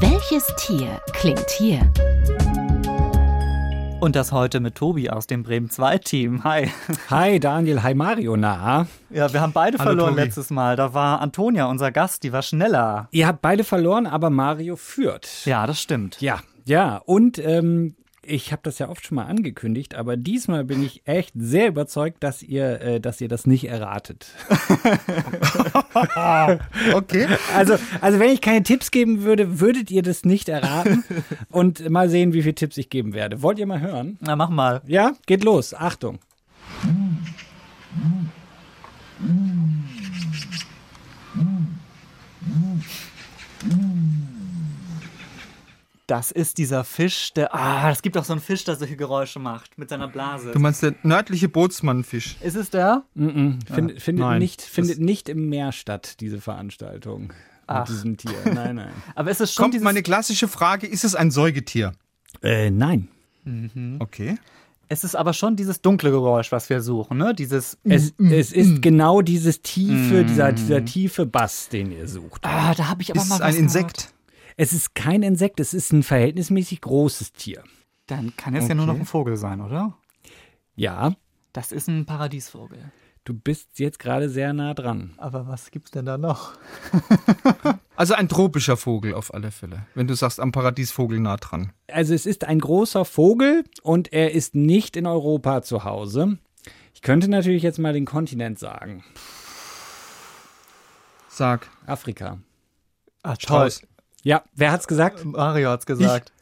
Welches 0.01 0.47
Tier 0.57 1.01
klingt 1.13 1.51
hier? 1.51 1.81
Und 4.01 4.17
das 4.17 4.33
heute 4.33 4.61
mit 4.61 4.75
Tobi 4.75 5.11
aus 5.11 5.27
dem 5.27 5.43
Bremen 5.43 5.69
2 5.69 5.99
Team. 5.99 6.45
Hi. 6.45 6.71
Hi 7.11 7.39
Daniel, 7.39 7.83
hi 7.83 7.93
Mario, 7.95 8.39
na? 8.39 8.87
Ja, 9.11 9.31
wir 9.31 9.43
haben 9.43 9.53
beide 9.53 9.77
Hallo, 9.77 9.91
verloren 9.91 10.15
Tobi. 10.15 10.23
letztes 10.23 10.49
Mal. 10.49 10.77
Da 10.77 10.95
war 10.95 11.21
Antonia, 11.21 11.67
unser 11.67 11.93
Gast, 11.93 12.23
die 12.23 12.33
war 12.33 12.41
schneller. 12.41 13.09
Ihr 13.11 13.27
habt 13.27 13.43
beide 13.43 13.65
verloren, 13.65 14.07
aber 14.07 14.31
Mario 14.31 14.77
führt. 14.77 15.45
Ja, 15.45 15.67
das 15.67 15.79
stimmt. 15.79 16.23
Ja, 16.23 16.41
ja. 16.65 16.97
Und 17.05 17.39
ähm, 17.39 17.97
ich 18.25 18.53
habe 18.53 18.63
das 18.63 18.79
ja 18.79 18.89
oft 18.89 19.07
schon 19.07 19.17
mal 19.17 19.27
angekündigt, 19.27 19.95
aber 19.95 20.17
diesmal 20.17 20.65
bin 20.65 20.83
ich 20.83 21.03
echt 21.07 21.33
sehr 21.35 21.69
überzeugt, 21.69 22.23
dass 22.23 22.43
ihr, 22.43 22.81
äh, 22.81 23.01
dass 23.01 23.21
ihr 23.21 23.29
das 23.29 23.47
nicht 23.47 23.69
erratet. 23.69 24.27
Okay. 26.95 27.27
Also, 27.55 27.77
also 28.01 28.19
wenn 28.19 28.31
ich 28.31 28.41
keine 28.41 28.63
Tipps 28.63 28.91
geben 28.91 29.23
würde, 29.23 29.61
würdet 29.61 29.91
ihr 29.91 30.03
das 30.03 30.25
nicht 30.25 30.49
erraten. 30.49 31.05
Und 31.51 31.89
mal 31.91 32.09
sehen, 32.09 32.33
wie 32.33 32.43
viele 32.43 32.55
Tipps 32.55 32.77
ich 32.79 32.91
geben 32.91 33.13
werde. 33.13 33.43
Wollt 33.43 33.59
ihr 33.59 33.67
mal 33.67 33.81
hören? 33.81 34.17
Na, 34.21 34.37
mach 34.37 34.49
mal. 34.49 34.81
Ja, 34.87 35.13
geht 35.27 35.45
los. 35.45 35.75
Achtung. 35.75 36.19
Das 46.07 46.33
ist 46.33 46.59
dieser 46.59 46.85
Fisch, 46.85 47.33
der. 47.33 47.55
Ah, 47.55 47.91
es 47.91 48.03
gibt 48.03 48.17
auch 48.17 48.25
so 48.25 48.33
einen 48.33 48.43
Fisch, 48.43 48.65
der 48.65 48.77
solche 48.77 48.97
Geräusche 48.97 49.39
macht 49.39 49.79
mit 49.79 49.89
seiner 49.89 50.09
Blase. 50.09 50.51
Du 50.53 50.59
meinst 50.59 50.83
der 50.83 50.95
nördliche 51.03 51.49
Bootsmannfisch? 51.49 52.37
Ist 52.41 52.57
es 52.57 52.71
der? 52.71 53.05
Mm 53.15 53.61
Find, 53.73 54.03
findet, 54.03 54.27
nein. 54.27 54.39
nicht, 54.41 54.63
findet 54.63 54.99
nicht 54.99 55.29
im 55.29 55.49
Meer 55.49 55.73
statt, 55.73 56.21
diese 56.21 56.41
Veranstaltung. 56.41 57.33
Ach. 57.69 57.81
Mit 57.81 57.97
diesem 57.97 58.17
Tier. 58.17 58.35
Nein, 58.53 58.77
nein. 58.77 58.93
Aber 59.15 59.31
ist 59.31 59.41
es 59.41 59.55
schon 59.55 59.71
Kommt 59.71 59.81
meine 59.83 60.03
klassische 60.03 60.49
Frage, 60.49 60.87
ist 60.87 61.05
es 61.05 61.15
ein 61.15 61.31
Säugetier? 61.31 61.93
Äh, 62.43 62.71
nein. 62.71 63.09
Okay. 64.01 64.37
Es 64.89 65.05
ist 65.05 65.17
aber 65.17 65.33
schon 65.33 65.57
dieses 65.57 65.81
dunkle 65.81 66.11
Geräusch, 66.11 66.53
was 66.53 66.69
wir 66.69 66.83
suchen, 66.83 67.17
ne? 67.17 67.35
Dieses. 67.35 67.79
Es, 67.83 68.13
es 68.19 68.53
ist 68.53 68.83
genau 68.83 69.23
dieses 69.23 69.63
tiefe, 69.63 70.23
dieser, 70.23 70.53
dieser 70.53 70.85
tiefe 70.85 71.25
Bass, 71.25 71.71
den 71.71 71.93
ihr 71.93 72.07
sucht. 72.07 72.45
Ah, 72.45 72.75
da 72.75 72.89
habe 72.89 73.01
ich 73.01 73.11
aber 73.11 73.23
Ist 73.23 73.31
mal 73.31 73.37
es 73.37 73.41
was 73.41 73.55
ein 73.55 73.57
Insekt? 73.57 74.13
Es 74.57 74.73
ist 74.73 74.95
kein 74.95 75.23
Insekt, 75.23 75.61
es 75.61 75.75
ist 75.75 75.93
ein 75.93 76.03
verhältnismäßig 76.03 76.81
großes 76.81 77.33
Tier. 77.33 77.63
Dann 78.07 78.35
kann 78.37 78.55
es 78.55 78.69
ja 78.69 78.75
nur 78.75 78.87
noch 78.87 78.93
Okay. 78.95 79.03
ein 79.03 79.07
Vogel 79.07 79.37
sein, 79.37 79.61
oder? 79.61 79.97
Ja, 80.75 81.15
Das 81.53 81.71
ist 81.73 81.89
ein 81.89 82.07
Paradiesvogel. 82.07 82.79
du 83.25 83.35
bist 83.35 83.79
jetzt 83.79 83.99
gerade 83.99 84.29
sehr 84.29 84.53
nah 84.53 84.75
dran. 84.75 85.13
Aber 85.19 85.47
was 85.47 85.71
gibt's 85.71 85.91
denn 85.91 86.07
da 86.07 86.19
noch? 86.19 86.53
Also 87.95 88.15
ein 88.15 88.29
tropischer 88.29 88.77
Vogel 88.77 89.15
auf 89.15 89.33
alle 89.33 89.53
Fälle. 89.53 89.87
Wenn 89.95 90.09
du 90.09 90.15
sagst, 90.15 90.41
am 90.41 90.51
Paradiesvogel 90.51 91.21
nah 91.21 91.37
dran. 91.37 91.73
Also 91.89 92.15
es 92.15 92.27
ist 92.27 92.43
ein 92.45 92.59
großer 92.59 93.05
Vogel 93.05 93.65
und 93.83 94.13
er 94.13 94.33
ist 94.33 94.55
nicht 94.57 94.97
in 94.97 95.07
Europa 95.07 95.63
zu 95.63 95.85
Hause. 95.85 96.39
Ich 96.95 97.03
könnte 97.03 97.29
natürlich 97.29 97.63
jetzt 97.63 97.79
mal 97.79 97.93
den 97.93 98.07
Kontinent 98.07 98.59
sagen. 98.59 99.05
Sag. 101.29 101.69
Afrika. 101.87 102.39
Ah, 103.23 103.35
Strauß. 103.39 103.83
Ja, 104.25 104.45
wer 104.55 104.71
hat's 104.71 104.87
gesagt? 104.87 105.25
Mario 105.25 105.71
hat's 105.71 105.87
gesagt. 105.87 106.33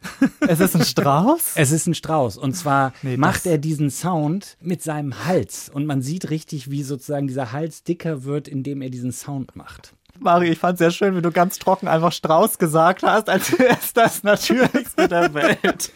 es 0.47 0.61
ist 0.61 0.77
ein 0.77 0.85
Strauß? 0.85 1.53
Es 1.57 1.73
ist 1.73 1.87
ein 1.87 1.95
Strauß. 1.95 2.37
Und 2.37 2.55
zwar 2.55 2.93
Nee, 3.03 3.17
macht 3.17 3.47
er 3.47 3.59
diesen 3.59 3.91
Sound 3.91 4.57
mit 4.61 4.83
seinem 4.83 5.25
Hals. 5.25 5.71
Und 5.73 5.87
man 5.87 6.03
sieht 6.03 6.31
richtig, 6.31 6.71
wie 6.71 6.83
sozusagen 6.83 7.27
dieser 7.27 7.53
Hals 7.53 7.83
dicker 7.83 8.25
wird, 8.25 8.49
indem 8.49 8.83
er 8.83 8.91
diesen 8.91 9.13
Sound 9.13 9.57
macht. 9.57 9.95
Mario, 10.21 10.53
ich 10.53 10.59
fand 10.59 10.79
sehr 10.79 10.91
schön, 10.91 11.17
wie 11.17 11.23
du 11.23 11.31
ganz 11.31 11.59
trocken 11.59 11.89
einfach 11.89 12.13
Strauß 12.13 12.59
gesagt 12.59 13.03
hast, 13.03 13.29
als 13.29 13.59
wäre 13.59 13.77
es 13.81 13.93
das 13.93 14.23
Natürlichste 14.23 15.09
der 15.09 15.33
Welt. 15.35 15.93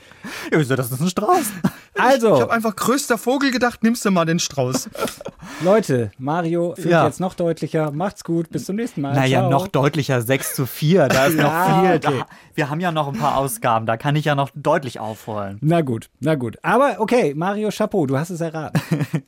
Ja, 0.50 0.58
wieso, 0.58 0.74
das 0.74 0.90
ist 0.90 1.00
ein 1.00 1.08
Strauß. 1.10 1.52
Ich 1.96 2.00
Also, 2.00 2.40
habe 2.40 2.50
einfach 2.52 2.74
größter 2.74 3.18
Vogel 3.18 3.50
gedacht, 3.50 3.82
nimmst 3.82 4.04
du 4.04 4.10
mal 4.10 4.24
den 4.24 4.38
Strauß. 4.38 4.88
Leute, 5.62 6.10
Mario 6.18 6.74
führt 6.74 6.86
Ja. 6.88 7.04
jetzt 7.06 7.20
noch 7.20 7.34
deutlicher. 7.34 7.90
Macht's 7.92 8.24
gut, 8.24 8.48
bis 8.50 8.64
zum 8.64 8.76
nächsten 8.76 9.02
Mal. 9.02 9.14
Naja, 9.14 9.40
Ciao. 9.40 9.50
noch 9.50 9.68
deutlicher 9.68 10.22
6 10.22 10.54
zu 10.54 10.66
4. 10.66 11.08
Da 11.08 11.26
ist 11.26 11.34
Ja, 11.38 11.42
noch 11.42 11.80
viel. 11.82 11.96
okay. 11.96 12.18
Da, 12.20 12.26
wir 12.54 12.70
haben 12.70 12.80
ja 12.80 12.90
noch 12.90 13.08
ein 13.08 13.18
paar 13.18 13.36
Ausgaben, 13.36 13.84
da 13.84 13.96
kann 13.98 14.16
ich 14.16 14.24
ja 14.24 14.34
noch 14.34 14.50
deutlich 14.54 14.98
aufholen. 14.98 15.58
Na 15.60 15.82
gut, 15.82 16.08
na 16.20 16.34
gut. 16.36 16.56
Aber 16.62 16.96
okay, 16.98 17.34
Mario 17.34 17.68
Chapeau, 17.70 18.06
du 18.06 18.16
hast 18.18 18.30
es 18.30 18.40
erraten. 18.40 18.80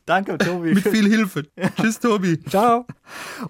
Danke, 0.06 0.38
Tobi. 0.38 0.74
Mit 0.74 0.88
viel 0.88 1.06
Hilfe. 1.08 1.44
Tschüss, 1.78 2.00
Tobi. 2.00 2.42
Ciao. 2.48 2.86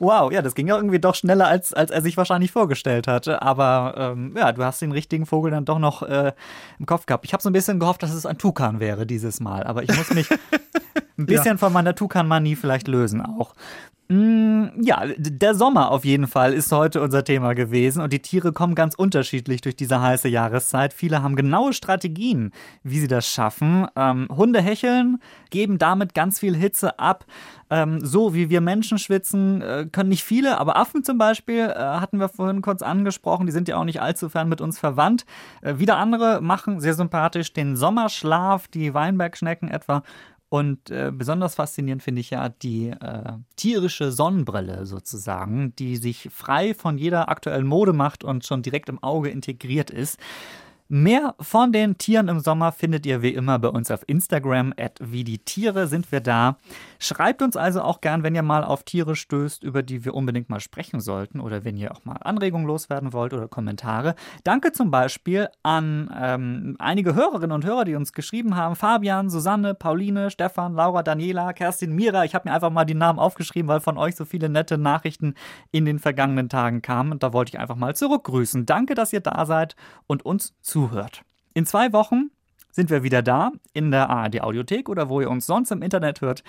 Wow, 0.01 0.33
ja, 0.33 0.43
das 0.43 0.55
ging 0.55 0.67
ja 0.67 0.77
irgendwie 0.77 0.99
doch 0.99 1.15
schneller, 1.37 1.49
als, 1.49 1.73
als 1.73 1.91
er 1.91 2.03
sich 2.03 2.17
wahrscheinlich 2.17 2.51
vorgestellt 2.51 3.07
hatte. 3.07 3.43
Aber 3.43 3.95
ähm, 3.97 4.35
ja, 4.37 4.53
du 4.53 4.65
hast 4.65 4.81
den 4.83 4.93
richtigen 4.93 5.27
Vogel 5.27 5.51
dann 5.51 5.65
doch 5.65 5.79
noch 5.79 6.03
äh, 6.03 6.33
im 6.79 6.87
Kopf 6.87 7.07
gehabt. 7.07 7.25
Ich 7.25 7.33
habe 7.33 7.43
so 7.43 7.51
ein 7.51 7.53
bisschen 7.53 7.79
gehofft, 7.79 8.03
dass 8.03 8.13
es 8.13 8.27
ein 8.27 8.39
Tukan 8.39 8.81
wäre 8.81 9.07
dieses 9.07 9.41
Mal. 9.41 9.65
Aber 9.65 9.83
ich 9.83 9.95
muss 9.97 10.13
mich 10.13 10.29
ein 11.19 11.27
bisschen 11.27 11.59
von 11.59 11.73
meiner 11.73 11.95
Tukan-Manie 11.95 12.57
vielleicht 12.57 12.89
lösen 12.89 13.21
auch. 13.21 13.55
Mm, 14.09 14.67
Ja, 14.83 15.03
der 15.17 15.55
Sommer 15.57 15.91
auf 15.91 16.05
jeden 16.05 16.29
Fall 16.29 16.53
ist 16.53 16.71
heute 16.71 17.01
unser 17.01 17.25
Thema 17.25 17.55
gewesen 17.55 18.01
und 18.03 18.13
die 18.13 18.23
Tiere 18.23 18.53
kommen 18.53 18.77
ganz 18.77 18.95
unterschiedlich 18.95 19.63
durch 19.63 19.75
diese 19.75 20.01
heiße 20.01 20.29
Jahreszeit. 20.29 20.93
Viele 20.93 21.23
haben 21.25 21.35
genaue 21.35 21.73
Strategien, 21.73 22.53
wie 22.85 23.01
sie 23.01 23.09
das 23.09 23.27
schaffen. 23.27 23.87
Ähm, 23.97 24.29
Hunde 24.31 24.61
hecheln, 24.61 25.19
geben 25.51 25.79
damit 25.79 26.15
ganz 26.15 26.39
viel 26.39 26.55
Hitze 26.55 27.01
ab. 27.01 27.25
Ähm, 27.69 27.99
so 28.01 28.33
wie 28.33 28.49
wir 28.49 28.61
Menschen 28.61 28.99
schwitzen, 28.99 29.61
äh, 29.61 29.87
können 29.91 30.11
nicht 30.11 30.23
viele, 30.23 30.59
aber 30.61 30.77
Affen 30.77 31.03
zum 31.03 31.19
Beispiel 31.19 31.65
äh, 31.65 31.75
hatten 31.77 32.21
wir 32.21 32.29
vorhin 32.29 32.63
kurz 32.63 32.83
angesprochen, 32.83 33.47
die 33.47 33.53
sind 33.53 33.67
ja 33.67 33.77
auch 33.77 33.85
nicht 33.85 34.01
allzu 34.01 34.29
fern 34.29 34.49
mit 34.49 34.61
uns 34.61 34.79
verwandt. 34.79 35.25
Äh, 35.63 35.79
wieder 35.79 35.97
andere 35.97 36.41
machen 36.41 36.79
sehr 36.81 36.95
sympathisch 36.95 37.53
den 37.53 37.75
Sommerschlaf, 37.75 38.69
die 38.69 38.95
Weinbergschnecken 38.95 39.69
etwa. 39.69 40.05
Und 40.49 40.91
äh, 40.91 41.11
besonders 41.13 41.57
faszinierend 41.57 42.03
finde 42.03 42.21
ich 42.21 42.31
ja 42.31 42.49
die 42.49 42.91
äh, 42.91 43.33
tierische 43.57 44.13
Sonnenbrille 44.13 44.87
sozusagen, 44.87 45.75
die 45.77 45.97
sich 45.97 46.29
frei 46.31 46.73
von 46.73 46.99
jeder 46.99 47.29
aktuellen 47.29 47.67
Mode 47.67 47.93
macht 47.93 48.23
und 48.23 48.47
schon 48.47 48.63
direkt 48.63 48.89
im 48.89 49.03
Auge 49.03 49.29
integriert 49.31 49.91
ist. 49.91 50.21
Mehr 50.89 51.35
von 51.41 51.73
den 51.73 51.99
Tieren 51.99 52.29
im 52.29 52.39
Sommer 52.39 52.71
findet 52.71 53.07
ihr 53.07 53.21
wie 53.21 53.35
immer 53.35 53.59
bei 53.59 53.67
uns 53.67 53.91
auf 53.91 54.05
Instagram. 54.07 54.73
At 54.79 55.01
wie 55.03 55.25
die 55.25 55.39
Tiere 55.39 55.89
sind 55.89 56.13
wir 56.13 56.21
da. 56.21 56.59
Schreibt 57.01 57.43
uns 57.43 57.57
also 57.57 57.83
auch 57.83 58.01
gern, 58.01 58.23
wenn 58.23 58.37
ihr 58.37 58.45
mal 58.45 58.63
auf 58.63 58.85
Tiere 58.85 59.17
stößt, 59.17 59.65
über 59.65 59.83
die 59.83 60.05
wir 60.05 60.15
unbedingt 60.15 60.49
mal 60.49 60.61
sprechen 60.61 61.01
sollten 61.01 61.41
oder 61.41 61.65
wenn 61.65 61.77
ihr 61.77 61.91
auch 61.91 62.05
mal 62.05 62.19
Anregungen 62.19 62.69
loswerden 62.69 63.13
wollt 63.13 63.33
oder 63.33 63.49
Kommentare. 63.49 64.15
Danke 64.45 64.71
zum 64.71 64.93
Beispiel 64.93 65.49
an 65.65 66.09
ähm, 66.17 66.77
einige 66.79 67.17
Hörerinnen 67.17 67.51
und 67.51 67.65
Hörer, 67.65 67.85
die 67.85 67.97
uns 67.97 68.13
geschrieben 68.13 68.55
haben. 68.55 68.77
Fabian, 68.77 69.29
Susanne, 69.29 69.75
Pauline, 69.75 70.31
Stefan, 70.31 70.75
Laura, 70.75 71.03
Daniela, 71.03 71.53
Kerstin, 71.53 71.97
Mira. 71.97 72.25
Ich 72.25 72.37
habe 72.37 72.49
mir 72.49 72.55
einfach 72.55 72.71
mal 72.71 72.85
die 72.85 72.95
Namen 72.95 73.19
aufgeschrieben, 73.19 73.67
weil 73.67 73.81
von 73.81 73.99
euch 73.99 74.15
so 74.15 74.25
viele 74.25 74.49
nette 74.49 74.79
Nachrichten 74.79 75.35
in 75.73 75.85
den 75.85 75.99
vergangenen 75.99 76.49
Tagen 76.49 76.81
kamen. 76.81 77.11
Und 77.11 77.25
da 77.25 77.33
wollte 77.33 77.49
ich 77.49 77.59
einfach 77.59 77.75
mal 77.75 77.97
zurückgrüßen. 77.97 78.67
Danke, 78.67 78.95
dass 78.95 79.13
ihr 79.13 79.21
da 79.21 79.47
seid 79.47 79.75
und 80.07 80.25
uns 80.25 80.55
zuhört 80.61 80.76
zuhört. 80.77 81.23
In 81.55 81.65
zwei 81.65 81.95
Wochen 81.95 82.31
sind 82.71 82.91
wir 82.91 83.03
wieder 83.03 83.23
da 83.23 83.51
in 83.73 83.91
der 83.91 84.11
ARD 84.11 84.43
Audiothek 84.43 84.91
oder 84.91 85.09
wo 85.09 85.23
ihr 85.23 85.31
uns 85.31 85.47
sonst 85.47 85.71
im 85.71 85.81
Internet 85.81 86.21
hört. 86.21 86.45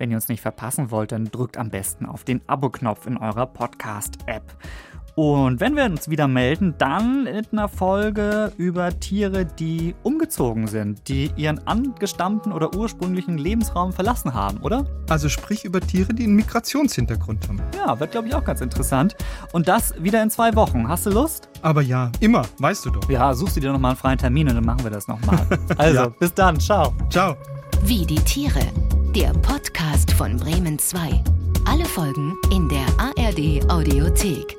Wenn 0.00 0.10
ihr 0.10 0.16
uns 0.16 0.28
nicht 0.28 0.40
verpassen 0.40 0.90
wollt, 0.90 1.12
dann 1.12 1.26
drückt 1.26 1.58
am 1.58 1.68
besten 1.68 2.06
auf 2.06 2.24
den 2.24 2.40
Abo-Knopf 2.46 3.06
in 3.06 3.18
eurer 3.18 3.44
Podcast-App. 3.44 4.56
Und 5.14 5.60
wenn 5.60 5.76
wir 5.76 5.84
uns 5.84 6.08
wieder 6.08 6.26
melden, 6.26 6.74
dann 6.78 7.26
in 7.26 7.44
einer 7.52 7.68
Folge 7.68 8.50
über 8.56 8.98
Tiere, 8.98 9.44
die 9.44 9.94
umgezogen 10.02 10.68
sind, 10.68 11.06
die 11.08 11.30
ihren 11.36 11.66
angestammten 11.66 12.50
oder 12.50 12.74
ursprünglichen 12.74 13.36
Lebensraum 13.36 13.92
verlassen 13.92 14.32
haben, 14.32 14.56
oder? 14.62 14.86
Also 15.10 15.28
sprich 15.28 15.66
über 15.66 15.82
Tiere, 15.82 16.14
die 16.14 16.24
einen 16.24 16.36
Migrationshintergrund 16.36 17.46
haben. 17.46 17.60
Ja, 17.76 18.00
wird 18.00 18.12
glaube 18.12 18.28
ich 18.28 18.34
auch 18.34 18.44
ganz 18.44 18.62
interessant. 18.62 19.16
Und 19.52 19.68
das 19.68 19.92
wieder 20.02 20.22
in 20.22 20.30
zwei 20.30 20.54
Wochen. 20.54 20.88
Hast 20.88 21.04
du 21.04 21.10
Lust? 21.10 21.50
Aber 21.60 21.82
ja, 21.82 22.10
immer, 22.20 22.46
weißt 22.56 22.86
du 22.86 22.90
doch. 22.90 23.10
Ja, 23.10 23.34
suchst 23.34 23.58
du 23.58 23.60
dir 23.60 23.70
nochmal 23.70 23.90
einen 23.90 23.98
freien 23.98 24.18
Termin 24.18 24.48
und 24.48 24.54
dann 24.54 24.64
machen 24.64 24.82
wir 24.82 24.90
das 24.90 25.08
nochmal. 25.08 25.46
Also, 25.76 25.96
ja. 25.98 26.08
bis 26.08 26.32
dann. 26.32 26.58
Ciao. 26.58 26.94
Ciao. 27.10 27.36
Wie 27.82 28.06
die 28.06 28.16
Tiere. 28.16 28.60
Der 29.16 29.32
Podcast 29.32 30.12
von 30.12 30.36
Bremen 30.36 30.78
2. 30.78 31.24
Alle 31.66 31.84
Folgen 31.84 32.36
in 32.52 32.68
der 32.68 32.86
ARD 32.96 33.68
Audiothek. 33.68 34.56